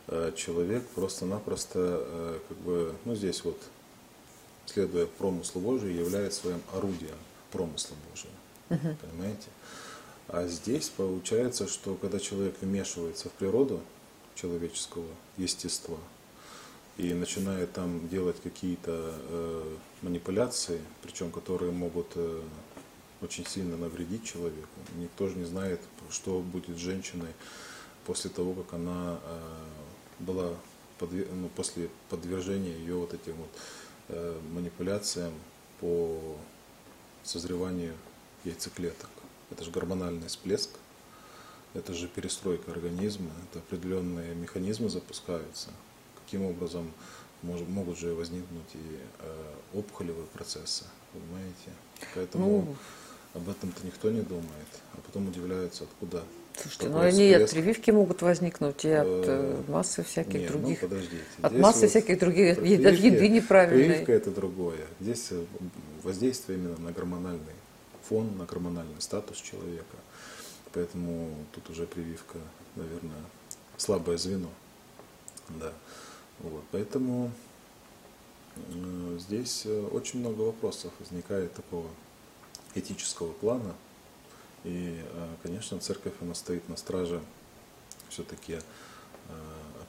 э, 0.08 0.32
человек 0.36 0.86
просто-напросто, 0.88 1.78
э, 1.78 2.38
как 2.48 2.56
бы, 2.58 2.94
ну, 3.06 3.14
здесь 3.14 3.42
вот, 3.44 3.58
следуя 4.66 5.06
промыслу 5.06 5.60
Божию, 5.62 5.94
является 5.94 6.42
своим 6.42 6.60
орудием 6.74 7.16
промысла 7.50 7.96
Божия. 8.10 8.30
Понимаете? 8.68 9.48
А 10.28 10.46
здесь 10.46 10.88
получается, 10.88 11.68
что 11.68 11.94
когда 11.94 12.18
человек 12.18 12.54
вмешивается 12.60 13.28
в 13.28 13.32
природу 13.32 13.80
человеческого 14.34 15.08
естества 15.36 15.98
и 16.98 17.14
начинает 17.14 17.72
там 17.72 18.08
делать 18.08 18.36
какие-то 18.42 19.14
э, 19.28 19.76
манипуляции, 20.02 20.80
причем 21.02 21.30
которые 21.30 21.72
могут 21.72 22.12
э, 22.16 22.42
очень 23.22 23.46
сильно 23.46 23.76
навредить 23.76 24.24
человеку. 24.24 24.68
Никто 24.96 25.28
же 25.28 25.36
не 25.36 25.44
знает, 25.44 25.80
что 26.10 26.40
будет 26.40 26.76
с 26.76 26.80
женщиной 26.80 27.32
после 28.04 28.30
того, 28.30 28.52
как 28.54 28.74
она 28.74 29.18
э, 29.22 29.40
была 30.18 30.50
подве- 30.98 31.32
ну, 31.32 31.48
после 31.48 31.88
подвержения 32.10 32.76
ее 32.76 32.96
вот 32.96 33.14
этим 33.14 33.34
вот 33.34 33.50
э, 34.08 34.40
манипуляциям 34.52 35.32
по 35.80 36.36
созреванию 37.24 37.94
яйцеклеток. 38.44 39.10
Это 39.50 39.64
же 39.64 39.70
гормональный 39.70 40.28
всплеск, 40.28 40.70
это 41.74 41.94
же 41.94 42.06
перестройка 42.08 42.70
организма, 42.72 43.30
это 43.50 43.60
определенные 43.60 44.34
механизмы 44.34 44.88
запускаются. 44.90 45.70
Каким 46.24 46.44
образом 46.44 46.90
мож- 47.42 47.68
могут 47.68 47.98
же 47.98 48.14
возникнуть 48.14 48.74
и 48.74 48.98
э, 49.20 49.54
опухолевые 49.78 50.26
процессы, 50.26 50.84
понимаете? 51.12 51.70
Поэтому 52.14 52.46
Ну. 52.62 52.76
об 53.40 53.48
этом-то 53.48 53.86
никто 53.86 54.10
не 54.10 54.20
думает, 54.22 54.68
а 54.94 54.98
потом 55.06 55.28
удивляются, 55.28 55.84
откуда. 55.84 56.22
Слушайте, 56.54 56.88
ну 56.90 56.98
они 57.00 57.30
и 57.30 57.32
от 57.32 57.50
прививки 57.50 57.90
могут 57.90 58.20
возникнуть, 58.20 58.84
и 58.84 58.90
от 58.90 59.06
Э, 59.06 59.24
э, 59.66 59.70
массы 59.72 60.02
всяких 60.02 60.34
Не, 60.34 60.46
ну, 60.46 60.48
других. 60.48 60.80
подождите. 60.80 61.16
от 61.40 61.50
Здесь 61.52 61.62
массы 61.62 61.80
вот 61.80 61.90
всяких 61.90 62.18
других, 62.18 62.58
от 62.58 62.64
прививки- 62.64 63.06
еды 63.06 63.28
неправильной. 63.28 63.88
Прививка 63.94 64.12
это 64.12 64.30
другое. 64.30 64.86
Здесь 65.00 65.28
э, 65.30 65.42
воздействие 66.02 66.58
именно 66.58 66.76
на 66.78 66.92
гормональный 66.92 67.54
фон, 68.08 68.36
на 68.36 68.44
гормональный 68.44 69.00
статус 69.00 69.38
человека. 69.38 69.96
Поэтому 70.72 71.34
тут 71.52 71.70
уже 71.70 71.86
прививка, 71.86 72.38
наверное, 72.76 73.24
слабое 73.76 74.16
звено. 74.16 74.48
Да. 75.48 75.72
Вот. 76.40 76.64
Поэтому 76.70 77.30
э, 78.56 79.18
здесь 79.20 79.62
э, 79.66 79.88
очень 79.92 80.20
много 80.20 80.42
вопросов 80.42 80.92
возникает 80.98 81.52
такого 81.54 81.88
этического 82.74 83.32
плана. 83.32 83.74
И, 84.64 85.00
э, 85.02 85.28
конечно, 85.42 85.78
церковь, 85.78 86.14
она 86.20 86.34
стоит 86.34 86.68
на 86.68 86.76
страже 86.76 87.20
все-таки 88.08 88.58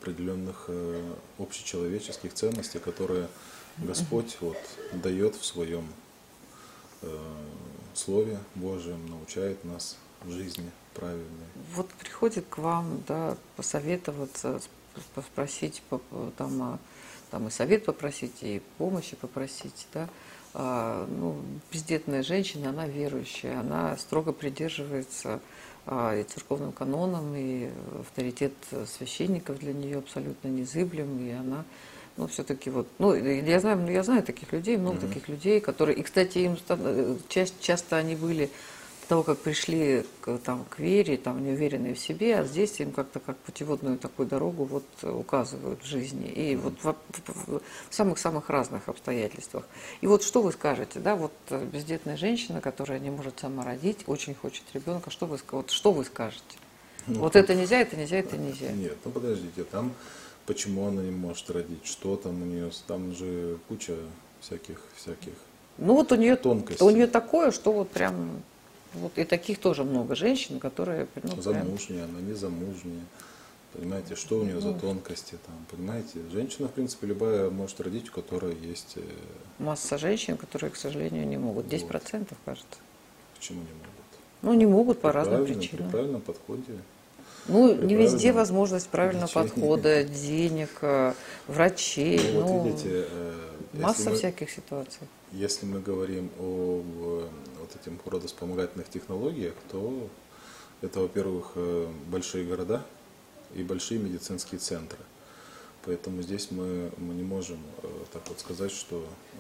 определенных 0.04 0.66
э, 0.68 1.14
общечеловеческих 1.40 2.34
ценностей, 2.34 2.80
которые 2.80 3.28
Господь 3.78 4.38
вот, 4.42 4.58
дает 4.92 5.36
в 5.36 5.46
своем 5.46 5.88
э, 7.02 7.18
Слове 7.94 8.38
Божьем, 8.56 9.06
научает 9.08 9.64
нас 9.64 9.98
жизни 10.32 10.70
правильной. 10.94 11.48
Вот 11.76 11.90
приходит 11.94 12.46
к 12.50 12.58
вам, 12.58 13.04
да, 13.08 13.38
посоветоваться, 13.56 14.60
сп- 14.96 15.24
спросить, 15.24 15.82
там, 16.38 16.62
а, 16.62 16.80
там 17.32 17.48
и 17.48 17.52
совет 17.52 17.86
попросить, 17.86 18.36
и 18.42 18.62
помощи 18.78 19.16
попросить, 19.16 19.88
да. 19.94 20.08
А, 20.54 21.08
ну, 21.10 21.42
бездетная 21.72 22.22
женщина, 22.22 22.70
она 22.70 22.88
верующая, 22.88 23.60
она 23.60 23.98
строго 23.98 24.34
придерживается 24.34 25.40
а, 25.86 26.16
и 26.16 26.24
церковным 26.24 26.72
канонам, 26.72 27.34
и 27.36 27.70
авторитет 28.00 28.54
священников 28.98 29.60
для 29.60 29.74
нее 29.74 29.98
абсолютно 29.98 30.48
незыблем, 30.48 31.20
и 31.28 31.32
она 31.32 31.66
ну, 32.16 32.28
все-таки 32.28 32.70
вот, 32.70 32.88
ну, 33.00 33.16
я 33.16 33.60
знаю, 33.60 33.92
я 33.92 34.04
знаю 34.04 34.22
таких 34.22 34.54
людей, 34.54 34.78
много 34.78 34.98
Мгм. 34.98 35.08
таких 35.08 35.28
людей, 35.28 35.60
которые, 35.60 35.98
и, 35.98 36.04
кстати, 36.04 36.38
им 36.38 36.58
э, 36.70 37.16
ча- 37.28 37.48
часто 37.60 37.98
они 37.98 38.16
были 38.16 38.52
того, 39.06 39.24
как 39.24 39.38
пришли 39.40 40.06
к, 40.22 40.38
там, 40.40 40.66
к 40.66 40.80
вере, 40.80 41.18
там, 41.18 41.44
неуверенные 41.44 41.94
в 41.94 42.00
себе, 42.00 42.40
а 42.40 42.44
здесь 42.44 42.80
им 42.80 42.92
как-то 42.92 43.20
как 43.20 43.38
путеводную 43.38 43.98
такую 43.98 44.28
дорогу 44.28 44.66
вот 44.66 44.86
указывают 45.04 45.82
в 45.82 45.86
жизни. 45.86 46.28
И 46.30 46.56
вот 46.56 46.74
в, 46.84 46.96
самых-самых 47.90 48.50
разных 48.50 48.90
обстоятельствах. 48.90 49.66
И 50.02 50.08
вот 50.08 50.24
что 50.24 50.42
вы 50.42 50.52
скажете, 50.52 51.00
да, 51.00 51.16
вот 51.16 51.34
бездетная 51.72 52.18
женщина, 52.18 52.62
которая 52.62 53.00
не 53.00 53.10
может 53.10 53.40
сама 53.40 53.64
родить, 53.64 54.04
очень 54.08 54.36
хочет 54.36 54.64
ребенка, 54.74 55.10
что 55.10 55.26
вы, 55.26 55.40
вот, 55.52 55.72
что 55.72 55.92
вы 55.92 56.06
скажете? 56.06 56.58
Ну, 57.08 57.20
Вот 57.20 57.36
это 57.36 57.54
нельзя, 57.54 57.80
это 57.80 57.98
нельзя, 57.98 58.18
это 58.18 58.38
нельзя. 58.38 58.72
Нет, 58.72 58.98
ну 59.04 59.12
подождите, 59.12 59.64
там 59.66 59.94
почему 60.46 60.88
она 60.88 61.02
не 61.02 61.12
может 61.12 61.50
родить, 61.50 61.86
что 61.86 62.16
там 62.16 62.42
у 62.42 62.46
нее, 62.46 62.72
там 62.88 63.14
же 63.14 63.58
куча 63.68 63.96
всяких, 64.40 64.80
всяких. 64.96 65.34
Ну 65.78 65.96
вот 65.96 66.12
у 66.12 66.16
нее, 66.16 66.36
Тонкости. 66.36 66.84
у 66.84 66.90
нее 66.90 67.08
такое, 67.08 67.52
что 67.52 67.72
вот 67.72 67.90
прям, 67.90 68.44
вот 68.96 69.18
и 69.18 69.24
таких 69.24 69.60
тоже 69.60 69.84
много 69.84 70.16
женщин, 70.16 70.60
которые, 70.60 71.08
ну, 71.16 71.22
прям- 71.30 71.42
замужняя, 71.42 72.06
она 72.06 72.20
не 72.22 72.34
замужняя. 72.34 73.02
Понимаете, 73.74 74.16
что 74.16 74.40
у 74.40 74.44
нее 74.44 74.56
Ну. 74.56 74.62
за 74.62 74.74
тонкости 74.74 75.32
там, 75.46 75.56
понимаете? 75.72 76.20
Женщина, 76.32 76.68
в 76.68 76.72
принципе, 76.72 77.08
любая 77.08 77.50
может 77.50 77.82
родить, 77.82 78.08
у 78.10 78.12
которой 78.14 78.56
есть, 78.56 78.94
э, 78.98 79.02
масса 79.58 79.98
женщин, 79.98 80.38
которые, 80.38 80.70
к 80.70 80.76
сожалению, 80.76 81.26
не 81.28 81.38
могут. 81.38 81.68
10% 81.68 82.38
кажется. 82.46 82.68
почему 83.36 83.60
не 83.62 83.68
могут. 83.74 83.84
Ну, 84.44 84.54
не 84.54 84.66
могут 84.66 85.02
по 85.02 85.12
разным 85.12 85.38
правильном- 85.38 85.60
При 85.60 85.68
причинам. 85.68 85.92
правильном 85.92 86.22
подходе. 86.22 86.64
Ну, 87.48 87.74
не 87.76 87.96
везде 87.96 88.32
возможность 88.32 88.88
правильного 88.88 89.26
лечение. 89.26 89.50
подхода, 89.50 90.04
денег, 90.06 90.70
э, 90.82 91.14
врачей. 91.48 92.22
Ну, 92.34 92.40
ну, 92.42 92.48
вот 92.60 92.68
видите, 92.68 93.06
э, 93.10 93.34
масса 93.82 94.10
мы- 94.10 94.16
всяких 94.16 94.50
ситуаций. 94.52 95.08
Если 95.32 95.66
мы 95.66 95.80
говорим 95.82 96.30
о 96.40 96.84
вот 97.60 97.76
этим 97.76 98.00
родоспомогательных 98.06 98.90
технологиях, 98.90 99.56
то 99.72 100.08
это, 100.82 101.00
во-первых, 101.00 101.52
э, 101.56 101.92
большие 102.08 102.46
города 102.46 102.86
и 103.56 103.64
большие 103.64 104.00
медицинские 104.00 104.60
центры. 104.60 105.00
Поэтому 105.86 106.22
здесь 106.22 106.52
мы, 106.52 106.92
мы 106.98 107.14
не 107.14 107.24
можем 107.24 107.60
э, 107.82 107.88
так 108.14 108.28
вот 108.30 108.40
сказать, 108.40 108.72
что 108.72 109.04
э, 109.34 109.38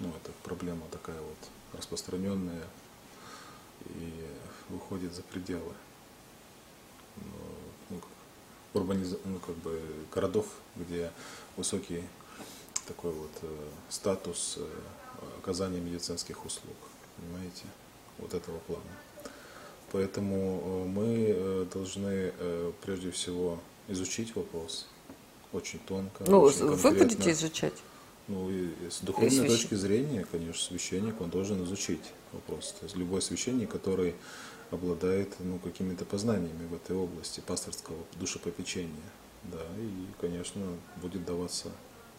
ну, 0.00 0.08
это 0.08 0.32
проблема 0.42 0.82
такая 0.90 1.20
вот 1.20 1.78
распространенная 1.78 2.64
и 3.86 4.26
выходит 4.68 5.14
за 5.14 5.22
пределы 5.22 5.72
ну, 7.90 8.00
урбаниз- 8.74 9.18
ну, 9.24 9.38
как 9.38 9.54
бы 9.56 9.80
городов, 10.12 10.46
где 10.76 11.10
высокий 11.56 12.02
такой 12.86 13.12
вот 13.12 13.30
э, 13.42 13.46
статус 13.88 14.58
э, 14.58 14.66
оказания 15.38 15.80
медицинских 15.80 16.44
услуг, 16.44 16.76
понимаете, 17.16 17.64
вот 18.18 18.34
этого 18.34 18.58
плана. 18.60 18.82
Поэтому 19.92 20.62
э, 20.62 20.84
мы 20.88 21.66
должны 21.72 22.32
прежде 22.82 23.10
всего 23.10 23.58
изучить 23.88 24.34
вопрос 24.34 24.86
очень 25.52 25.78
тонко. 25.80 26.24
Ну, 26.26 26.40
очень 26.40 26.66
вы 26.66 26.90
будете 26.92 27.30
изучать? 27.32 27.74
Ну, 28.28 28.50
и 28.50 28.70
с 28.90 29.00
духовной 29.00 29.30
священ- 29.30 29.48
точки 29.48 29.74
зрения, 29.74 30.26
конечно, 30.30 30.62
священник, 30.62 31.20
он 31.20 31.30
должен 31.30 31.62
изучить 31.64 32.02
вопрос. 32.32 32.74
То 32.80 32.86
есть 32.86 32.96
любой 32.96 33.22
священник, 33.22 33.70
который 33.70 34.14
обладает 34.72 35.32
ну, 35.38 35.58
какими-то 35.60 36.04
познаниями 36.04 36.66
в 36.66 36.74
этой 36.74 36.96
области 36.96 37.40
пасторского 37.40 37.98
душепопечения, 38.18 38.90
да, 39.44 39.62
и, 39.78 40.06
конечно, 40.20 40.62
будет 41.00 41.24
даваться 41.24 41.70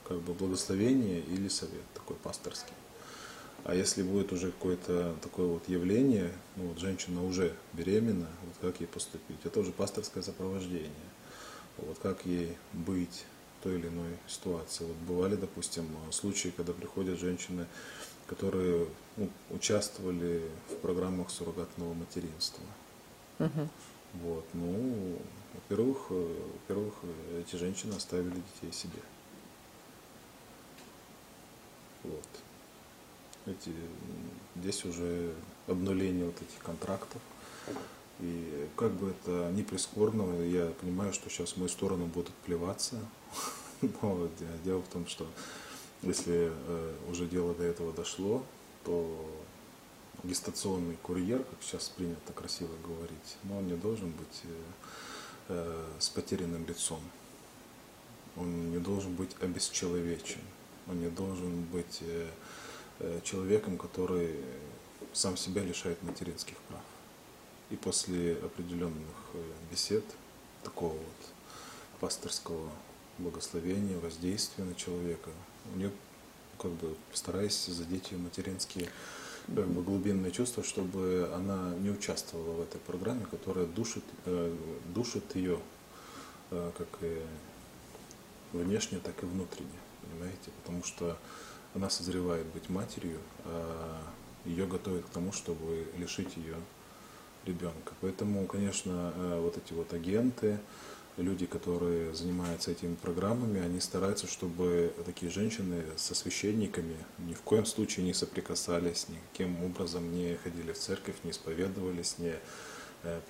как 0.08 0.20
бы 0.22 0.34
благословение 0.34 1.20
или 1.22 1.48
совет 1.48 1.84
такой 1.94 2.16
пасторский. 2.18 2.74
А 3.64 3.76
если 3.76 4.02
будет 4.02 4.32
уже 4.32 4.52
какое-то 4.52 5.16
такое 5.22 5.48
вот 5.48 5.68
явление, 5.68 6.32
ну 6.56 6.68
вот 6.68 6.80
женщина 6.80 7.26
уже 7.26 7.54
беременна, 7.74 8.28
вот 8.44 8.54
как 8.62 8.80
ей 8.80 8.88
поступить, 8.88 9.40
это 9.44 9.60
уже 9.60 9.72
пасторское 9.72 10.24
сопровождение. 10.24 10.92
Вот 11.78 11.98
как 12.00 12.26
ей 12.26 12.56
быть 12.74 13.26
в 13.60 13.64
той 13.64 13.76
или 13.76 13.88
иной 13.88 14.18
ситуации. 14.28 14.86
Вот 14.86 14.96
бывали, 15.08 15.36
допустим, 15.36 15.86
случаи, 16.12 16.54
когда 16.56 16.74
приходят 16.74 17.20
женщины, 17.20 17.66
которые 18.28 18.88
ну, 19.18 19.30
участвовали 19.50 20.44
в 20.70 20.76
программах 20.76 21.30
суррогатного 21.30 21.94
материнства. 21.94 22.64
Мгм. 23.40 23.70
Вот, 24.14 24.46
ну, 24.54 25.20
во-первых, 25.54 26.10
во-первых, 26.10 26.94
эти 27.40 27.56
женщины 27.58 27.96
оставили 27.96 28.36
детей 28.36 28.72
себе. 28.72 29.02
Вот. 32.08 33.56
Эти, 33.56 33.74
здесь 34.56 34.86
уже 34.86 35.34
обнуление 35.68 36.26
вот 36.26 36.36
этих 36.42 36.62
контрактов. 36.64 37.22
И 38.20 38.68
как 38.76 38.92
бы 38.94 39.12
это 39.12 39.52
ни 39.52 39.62
прискорбно, 39.62 40.42
я 40.44 40.68
понимаю, 40.82 41.14
что 41.14 41.30
сейчас 41.30 41.52
в 41.52 41.58
мою 41.58 41.70
сторону 41.70 42.08
будут 42.08 42.34
плеваться. 42.46 42.98
Но 43.82 44.28
де- 44.40 44.64
дело 44.64 44.82
в 44.82 44.88
том, 44.88 45.06
что 45.08 45.28
если 46.02 46.52
э, 46.52 46.96
уже 47.10 47.28
дело 47.28 47.54
до 47.54 47.64
этого 47.64 47.94
дошло, 47.94 48.44
то 48.86 49.26
гестационный 50.24 50.98
курьер, 51.02 51.44
как 51.44 51.62
сейчас 51.62 51.90
принято 51.90 52.34
красиво 52.34 52.72
говорить, 52.84 53.38
но 53.44 53.60
он 53.60 53.68
не 53.68 53.76
должен 53.76 54.12
быть 54.12 54.42
э, 54.44 54.48
э, 55.50 55.86
с 56.00 56.10
потерянным 56.10 56.66
лицом. 56.66 57.00
Он 58.36 58.72
не 58.72 58.78
должен 58.78 59.14
быть 59.16 59.36
обесчеловечен. 59.42 60.42
Он 60.90 61.00
не 61.00 61.10
должен 61.10 61.64
быть 61.66 62.00
э, 62.02 62.30
э, 63.00 63.20
человеком, 63.24 63.78
который 63.78 64.36
сам 65.14 65.38
себя 65.38 65.64
лишает 65.64 66.02
материнских 66.04 66.58
прав. 66.70 66.82
И 67.70 67.76
после 67.76 68.34
определенных 68.34 69.16
э, 69.34 69.44
бесед, 69.72 70.06
такого 70.64 70.94
вот 70.94 71.34
пасторского 72.00 72.70
благословения, 73.18 73.98
воздействия 74.00 74.64
на 74.64 74.76
человека, 74.76 75.30
у 75.74 75.78
нее 75.78 75.92
как 76.58 76.72
бы 76.72 76.96
стараясь 77.14 77.66
задеть 77.66 78.12
ее 78.12 78.18
материнские 78.18 78.90
как 79.48 79.68
бы, 79.68 79.82
глубинные 79.82 80.32
чувства, 80.32 80.64
чтобы 80.64 81.32
она 81.34 81.74
не 81.80 81.90
участвовала 81.90 82.54
в 82.54 82.62
этой 82.62 82.80
программе, 82.80 83.26
которая 83.26 83.66
душит, 83.66 84.04
э, 84.26 84.56
душит 84.94 85.36
ее 85.36 85.60
э, 86.52 86.72
как 86.78 86.88
и 87.02 87.22
внешне, 88.54 89.00
так 89.00 89.22
и 89.24 89.26
внутренне, 89.26 89.80
понимаете? 90.10 90.52
Потому 90.64 90.84
что 90.84 91.18
она 91.74 91.90
созревает 91.90 92.46
быть 92.48 92.70
матерью, 92.70 93.20
а 93.46 94.02
ее 94.46 94.66
готовят 94.66 95.06
к 95.06 95.10
тому, 95.10 95.32
чтобы 95.32 95.88
лишить 95.98 96.38
ее 96.38 96.56
ребенка. 97.46 97.94
Поэтому, 98.02 98.46
конечно, 98.46 99.14
э, 99.16 99.40
вот 99.42 99.58
эти 99.58 99.74
вот 99.74 99.94
агенты, 99.94 100.60
люди, 101.18 101.46
которые 101.46 102.14
занимаются 102.14 102.72
этими 102.72 102.96
программами, 102.96 103.60
они 103.60 103.80
стараются, 103.80 104.28
чтобы 104.28 104.94
такие 105.06 105.32
женщины 105.32 105.84
со 105.96 106.14
священниками 106.14 106.96
ни 107.18 107.34
в 107.34 107.42
коем 107.42 107.66
случае 107.66 108.06
не 108.06 108.14
соприкасались, 108.14 109.08
никаким 109.10 109.64
образом 109.64 110.12
не 110.14 110.36
ходили 110.36 110.74
в 110.74 110.78
церковь, 110.78 111.16
не 111.24 111.32
исповедовались, 111.32 112.20
не 112.20 112.36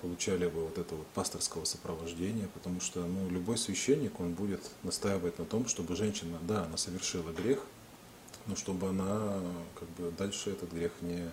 получали 0.00 0.48
бы 0.48 0.64
вот 0.64 0.78
это 0.78 0.94
вот 0.94 1.06
пасторского 1.08 1.64
сопровождения, 1.64 2.48
потому 2.54 2.80
что 2.80 3.00
ну, 3.00 3.28
любой 3.30 3.58
священник, 3.58 4.18
он 4.18 4.34
будет 4.34 4.60
настаивать 4.82 5.38
на 5.38 5.44
том, 5.44 5.68
чтобы 5.68 5.94
женщина, 5.94 6.38
да, 6.42 6.64
она 6.64 6.76
совершила 6.76 7.30
грех, 7.32 7.60
но 8.46 8.56
чтобы 8.56 8.88
она 8.88 9.40
как 9.78 9.88
бы 9.90 10.10
дальше 10.16 10.50
этот 10.50 10.72
грех 10.72 10.92
не 11.02 11.30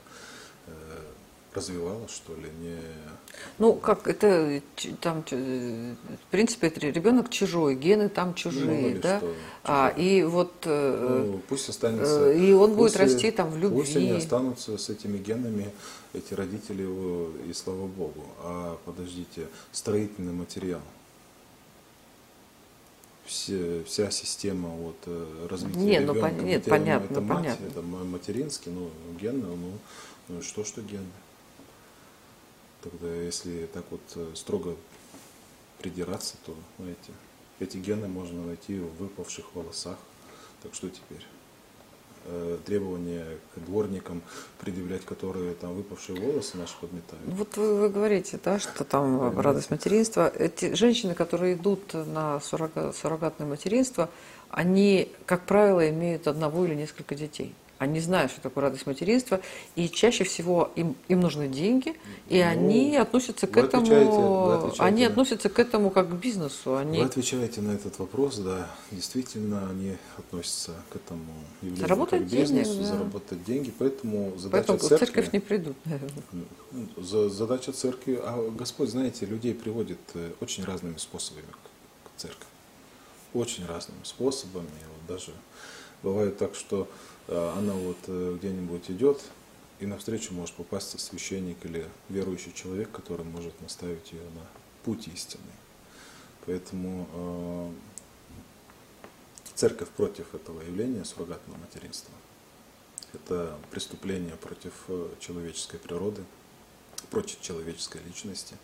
э, 0.68 1.02
развивала, 1.56 2.08
что 2.08 2.34
ли, 2.36 2.50
не... 2.62 2.78
Ну, 3.58 3.74
как 3.74 4.08
это 4.08 4.62
там, 5.02 5.24
в 5.30 6.32
принципе, 6.32 6.68
это 6.68 6.80
ребенок 6.82 7.30
чужой, 7.30 7.76
гены 7.76 8.10
там 8.10 8.34
чужие, 8.34 8.94
ли 8.94 9.00
да? 9.00 9.20
что 9.20 9.34
А, 9.64 9.90
и 9.90 10.24
вот 10.24 10.54
э, 10.66 11.24
Ну, 11.28 11.42
пусть 11.48 11.70
останется. 11.70 12.32
э, 12.32 12.40
и 12.40 12.54
он 12.54 12.72
будет 12.76 12.94
пусть- 12.94 12.96
расти 12.98 13.32
там 13.32 13.50
в 13.50 13.60
Пусть 13.70 13.96
они 13.96 14.06
любви. 14.08 14.18
останутся 14.20 14.78
с 14.78 14.90
этими 14.90 15.18
генами, 15.18 15.70
эти 16.14 16.34
родители, 16.34 16.84
его, 16.84 17.30
и 17.50 17.54
слава 17.54 17.88
Богу. 17.88 18.24
А 18.40 18.78
подождите, 18.86 19.48
строительный 19.72 20.34
материал. 20.34 20.82
Все, 23.26 23.84
вся 23.86 24.12
система 24.12 24.70
вот, 24.70 24.98
э, 25.08 25.48
развития 25.50 25.80
Не, 25.80 26.00
ну, 26.00 26.14
ребенка, 26.14 26.36
пон- 26.36 26.44
нет, 26.46 26.66
понятно, 26.66 27.12
это 27.14 27.22
мать, 27.22 27.38
понятно. 27.38 27.66
это 27.66 27.82
ма- 27.82 28.04
материнский, 28.04 28.72
ну, 28.72 28.90
гены, 29.20 29.44
ну, 29.48 29.72
ну 30.28 30.42
что, 30.44 30.64
что 30.64 30.82
гены? 30.82 31.08
Тогда, 32.90 33.14
если 33.16 33.66
так 33.74 33.84
вот 33.90 34.02
э, 34.16 34.32
строго 34.36 34.76
придираться, 35.80 36.36
то, 36.46 36.54
знаете, 36.78 37.12
эти 37.60 37.78
гены 37.78 38.08
можно 38.08 38.44
найти 38.46 38.80
в 38.80 38.96
выпавших 39.02 39.56
волосах. 39.56 39.98
Так 40.62 40.74
что 40.76 40.90
теперь? 40.90 41.26
Э, 42.26 42.60
Требования 42.66 43.26
к 43.56 43.60
дворникам 43.60 44.22
предъявлять, 44.60 45.04
которые 45.04 45.56
там 45.56 45.74
выпавшие 45.74 46.20
волосы 46.20 46.58
наши 46.58 46.76
подметают. 46.80 47.26
Ну, 47.26 47.34
Вот 47.36 47.58
вы, 47.58 47.76
вы 47.76 47.90
говорите, 47.90 48.40
да, 48.44 48.60
что 48.60 48.84
там 48.84 49.18
Понимаете. 49.18 49.42
радость 49.42 49.72
материнства. 49.72 50.28
Эти 50.28 50.76
женщины, 50.76 51.16
которые 51.16 51.56
идут 51.56 51.94
на 51.96 52.40
суррога- 52.40 52.94
суррогатное 52.94 53.48
материнство, 53.48 54.10
они, 54.52 55.12
как 55.26 55.46
правило, 55.48 55.90
имеют 55.90 56.28
одного 56.28 56.66
или 56.66 56.76
несколько 56.76 57.16
детей. 57.16 57.56
Они 57.78 58.00
знают, 58.00 58.32
что 58.32 58.40
такое 58.40 58.64
радость 58.64 58.86
материнства, 58.88 59.42
и 59.76 59.90
чаще 59.90 60.24
всего 60.24 60.72
им, 60.78 60.96
им 61.10 61.20
нужны 61.20 61.50
деньги, 61.50 61.94
и 62.30 62.42
Ну, 62.42 62.50
они 62.50 62.96
относятся 62.96 63.48
к 63.48 63.58
этому, 63.58 63.84
отвечаете- 64.54 64.82
они 64.84 65.04
на- 65.04 65.10
относятся 65.10 65.50
к 65.50 65.60
этому 65.60 65.90
как 65.90 66.10
к 66.10 66.14
бизнесу. 66.14 66.78
Они 66.78 67.00
Вы 67.00 67.06
отвечаете 67.06 67.60
на 67.60 67.72
этот 67.72 68.00
вопрос, 68.00 68.38
да, 68.38 68.70
действительно 68.92 69.70
они 69.70 69.98
относятся 70.18 70.72
к 70.90 70.96
этому 70.96 71.26
явлению 71.62 71.82
Заработать 71.82 72.20
как 72.22 72.30
к 72.30 72.32
бизнесу, 72.32 72.72
денег, 72.76 72.82
да. 72.84 72.96
заработать 72.98 73.44
деньги, 73.44 73.74
поэтому 73.78 74.38
задача 74.38 74.52
поэтому 74.68 74.80
церкви, 74.80 75.06
церковь 75.06 75.34
не 75.34 75.40
придут, 75.42 75.76
наверное. 75.84 76.24
За- 76.96 77.30
задача 77.30 77.74
церкви, 77.74 78.18
а 78.24 78.52
Господь, 78.58 78.90
знаете, 78.90 79.26
людей 79.26 79.54
приводит 79.54 80.00
э, 80.14 80.32
очень 80.40 80.64
разными 80.64 80.96
способами 80.98 81.46
к, 81.52 82.22
церкви. 82.22 82.46
Очень 83.34 83.66
разными 83.66 84.00
способами. 84.04 84.70
Вот 84.88 85.16
даже 85.18 85.32
бывает 86.04 86.38
так, 86.38 86.56
что 86.56 86.88
она 87.28 87.74
вот 87.74 87.98
э, 88.08 88.38
где-нибудь 88.40 88.90
идет, 88.92 89.22
и 89.80 89.86
навстречу 89.86 90.34
может 90.34 90.56
попасться 90.56 90.98
священник 90.98 91.58
или 91.66 91.88
верующий 92.10 92.54
человек, 92.54 92.92
который 92.92 93.26
может 93.26 93.60
наставить 93.62 94.12
ее 94.12 94.22
на 94.22 94.46
путь 94.84 95.08
истинный. 95.08 95.46
Поэтому 96.46 97.08
э, 97.14 97.72
церковь 99.56 99.90
против 99.90 100.34
этого 100.36 100.62
явления 100.62 101.04
суррогатного 101.04 101.58
материнства. 101.58 102.14
Это 103.14 103.58
преступление 103.72 104.36
против 104.36 104.74
э, 104.88 105.10
человеческой 105.20 105.80
природы, 105.80 106.24
против 107.10 107.42
человеческой 107.42 108.02
личности. 108.06 108.56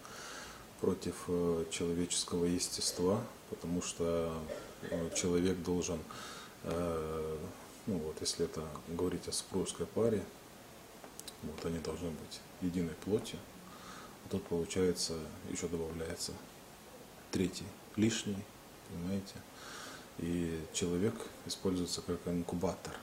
против 0.81 1.15
э, 1.27 1.65
человеческого 1.69 2.45
естества, 2.45 3.21
потому 3.51 3.81
что 3.83 4.33
э, 4.81 5.09
человек 5.15 5.61
должен, 5.61 5.99
э, 6.63 7.37
ну 7.87 7.97
вот, 7.97 8.17
если 8.21 8.45
это 8.45 8.67
говорить 8.87 9.27
о 9.27 9.31
супружеской 9.31 9.85
паре, 9.85 10.23
вот 11.43 11.65
они 11.65 11.79
должны 11.79 12.09
быть 12.09 12.39
единой 12.61 12.93
плотью. 13.03 13.39
Тут 14.29 14.43
получается 14.43 15.13
еще 15.49 15.67
добавляется 15.67 16.33
третий 17.31 17.65
лишний, 17.95 18.37
понимаете? 18.89 19.35
И 20.19 20.61
человек 20.73 21.15
используется 21.45 22.01
как 22.01 22.19
инкубатор, 22.27 22.93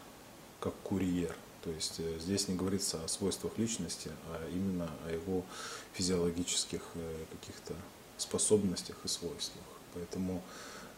как 0.61 0.75
курьер. 0.85 1.35
То 1.65 1.71
есть 1.71 1.99
э, 1.99 2.19
здесь 2.21 2.47
не 2.49 2.55
говорится 2.55 3.03
о 3.05 3.09
свойствах 3.09 3.59
личности, 3.59 4.11
а 4.29 4.49
именно 4.51 4.89
о 5.07 5.11
его 5.11 5.45
физиологических 5.95 6.81
э, 6.95 7.25
каких-то 7.33 7.75
способностях 8.17 8.97
и 9.05 9.09
свойствах. 9.09 9.65
Поэтому 9.95 10.43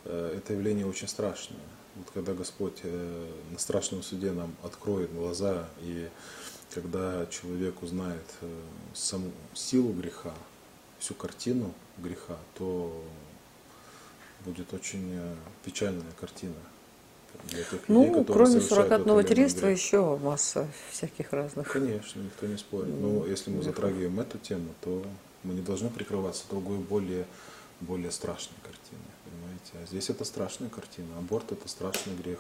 э, 0.05 0.35
это 0.37 0.53
явление 0.53 0.87
очень 0.87 1.09
страшное. 1.09 1.59
Вот 1.97 2.07
когда 2.15 2.35
Господь 2.35 2.83
на 2.85 3.59
страшном 3.59 4.03
суде 4.03 4.33
нам 4.33 4.55
откроет 4.63 5.13
глаза, 5.13 5.69
и 5.81 6.09
когда 6.73 7.27
человек 7.27 7.83
узнает 7.83 8.25
саму 8.95 9.33
силу 9.55 9.93
греха, 9.93 10.33
всю 10.99 11.15
картину 11.15 11.75
греха, 11.99 12.37
то 12.57 13.03
будет 14.45 14.73
очень 14.73 15.21
печальная 15.65 16.13
картина 16.21 16.55
для 17.45 17.65
тех 17.65 17.81
ну, 17.89 18.07
людей, 18.07 18.25
кроме 18.25 18.61
суррогатного 18.61 19.17
материнства 19.19 19.67
еще 19.67 20.17
масса 20.19 20.69
всяких 20.91 21.33
разных. 21.33 21.71
Конечно, 21.73 22.21
никто 22.21 22.47
не 22.47 22.57
спорит. 22.57 22.95
Но 23.01 23.27
если 23.27 23.51
мы 23.51 23.63
затрагиваем 23.63 24.19
эту 24.21 24.39
тему, 24.39 24.75
то 24.83 25.05
мы 25.43 25.55
не 25.55 25.63
должны 25.63 25.89
прикрываться 25.91 26.45
другой, 26.51 26.79
более, 26.79 27.27
более 27.81 28.11
страшной 28.11 28.57
картиной. 28.63 29.01
Понимаете? 29.61 29.73
А 29.83 29.87
здесь 29.87 30.11
это 30.11 30.25
страшная 30.25 30.69
картина. 30.69 31.19
Аборт 31.19 31.53
это 31.53 31.69
страшный 31.69 32.15
грех. 32.15 32.39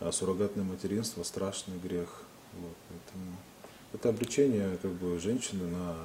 А 0.00 0.12
суррогатное 0.12 0.64
материнство 0.64 1.22
страшный 1.22 1.78
грех. 1.78 2.22
Вот, 2.54 2.76
поэтому 2.88 3.36
это 3.92 4.08
обречение 4.08 4.78
как 4.80 4.92
бы, 4.92 5.18
женщины 5.18 5.66
на 5.66 5.96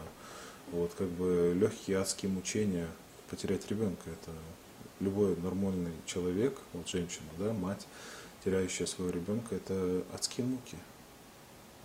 вот, 0.72 0.92
как 0.98 1.08
бы, 1.10 1.54
легкие 1.56 2.00
адские 2.00 2.32
мучения 2.32 2.88
потерять 3.30 3.70
ребенка. 3.70 4.10
Это 4.10 4.32
любой 5.00 5.36
нормальный 5.38 5.92
человек, 6.06 6.58
вот 6.74 6.88
женщина, 6.88 7.28
да, 7.38 7.54
мать, 7.54 7.88
теряющая 8.44 8.86
своего 8.86 9.12
ребенка, 9.14 9.56
это 9.56 10.04
адские 10.14 10.46
муки. 10.46 10.78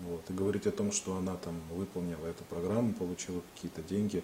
Вот. 0.00 0.22
И 0.28 0.32
говорить 0.32 0.66
о 0.66 0.70
том, 0.70 0.92
что 0.92 1.16
она 1.16 1.36
там 1.36 1.60
выполнила 1.72 2.26
эту 2.26 2.44
программу, 2.44 2.92
получила 2.94 3.42
какие-то 3.54 3.82
деньги, 3.82 4.22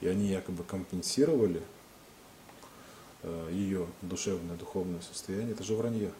и 0.00 0.08
они 0.08 0.26
якобы 0.26 0.64
компенсировали 0.64 1.62
ее 3.50 3.86
душевное, 4.02 4.56
духовное 4.56 5.00
состояние, 5.00 5.52
это 5.52 5.64
же 5.64 5.74
вранье. 5.74 6.10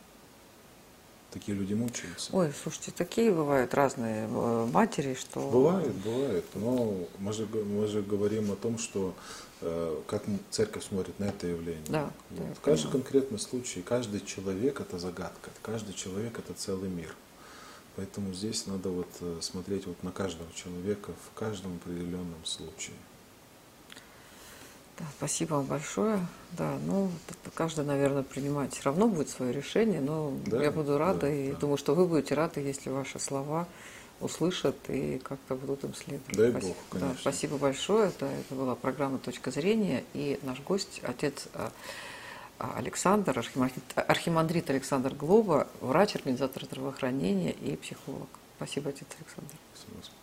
Такие 1.30 1.56
люди 1.56 1.72
мучаются. 1.72 2.36
Ой, 2.36 2.52
слушайте, 2.62 2.92
такие 2.92 3.32
бывают 3.32 3.72
разные 3.72 4.28
э, 4.28 4.68
матери, 4.70 5.14
что... 5.14 5.40
Бывает, 5.50 5.94
бывает. 5.94 6.44
Но 6.54 6.94
мы 7.18 7.32
же, 7.32 7.46
мы 7.46 7.86
же 7.86 8.02
говорим 8.02 8.52
о 8.52 8.56
том, 8.56 8.78
что 8.78 9.14
Э, 9.64 9.96
как 10.08 10.24
церковь 10.50 10.84
смотрит 10.84 11.18
на 11.20 11.24
это 11.24 11.46
явление. 11.46 11.84
Да, 11.86 12.10
вот. 12.30 12.48
да, 12.48 12.54
каждый 12.62 12.90
конкретный 12.90 13.38
случай, 13.38 13.80
каждый 13.80 14.20
человек 14.20 14.80
это 14.80 14.98
загадка, 14.98 15.50
каждый 15.62 15.94
человек 15.94 16.36
это 16.36 16.52
целый 16.52 16.90
мир. 16.90 17.14
Поэтому 17.94 18.34
здесь 18.34 18.66
надо 18.66 18.88
вот 18.88 19.06
э, 19.20 19.38
смотреть 19.40 19.86
вот 19.86 20.02
на 20.02 20.10
каждого 20.10 20.52
человека 20.52 21.12
в 21.12 21.38
каждом 21.38 21.76
определенном 21.76 22.44
случае. 22.44 22.96
Да, 25.02 25.08
спасибо 25.16 25.54
вам 25.54 25.66
большое. 25.66 26.24
Да, 26.52 26.78
ну, 26.86 27.10
каждый, 27.54 27.84
наверное, 27.84 28.22
принимать 28.22 28.72
все 28.72 28.84
равно 28.84 29.08
будет 29.08 29.28
свое 29.28 29.52
решение, 29.52 30.00
но 30.00 30.32
да, 30.46 30.62
я 30.62 30.70
буду 30.70 30.96
рада 30.96 31.22
да, 31.22 31.32
и 31.32 31.50
да. 31.50 31.58
думаю, 31.58 31.76
что 31.76 31.96
вы 31.96 32.06
будете 32.06 32.34
рады, 32.34 32.60
если 32.60 32.88
ваши 32.88 33.18
слова 33.18 33.66
услышат 34.20 34.76
и 34.88 35.18
как-то 35.18 35.56
будут 35.56 35.82
им 35.82 35.94
следовать. 35.94 36.36
Дай 36.36 36.50
спасибо. 36.50 36.74
Бог, 36.74 36.76
конечно. 36.90 37.08
Да, 37.14 37.20
спасибо 37.20 37.56
большое. 37.56 38.12
Да, 38.20 38.30
это 38.30 38.54
была 38.54 38.76
программа 38.76 39.18
«Точка 39.18 39.50
зрения» 39.50 40.04
и 40.14 40.38
наш 40.42 40.60
гость, 40.60 41.00
отец 41.02 41.48
а, 41.54 41.72
а, 42.60 42.74
Александр, 42.76 43.44
архимандрит 43.96 44.70
Александр 44.70 45.14
Глоба, 45.14 45.66
врач, 45.80 46.14
организатор 46.14 46.64
здравоохранения 46.64 47.50
и 47.50 47.74
психолог. 47.74 48.28
Спасибо, 48.56 48.90
отец 48.90 49.08
Александр. 49.18 49.56
Спасибо. 49.74 50.21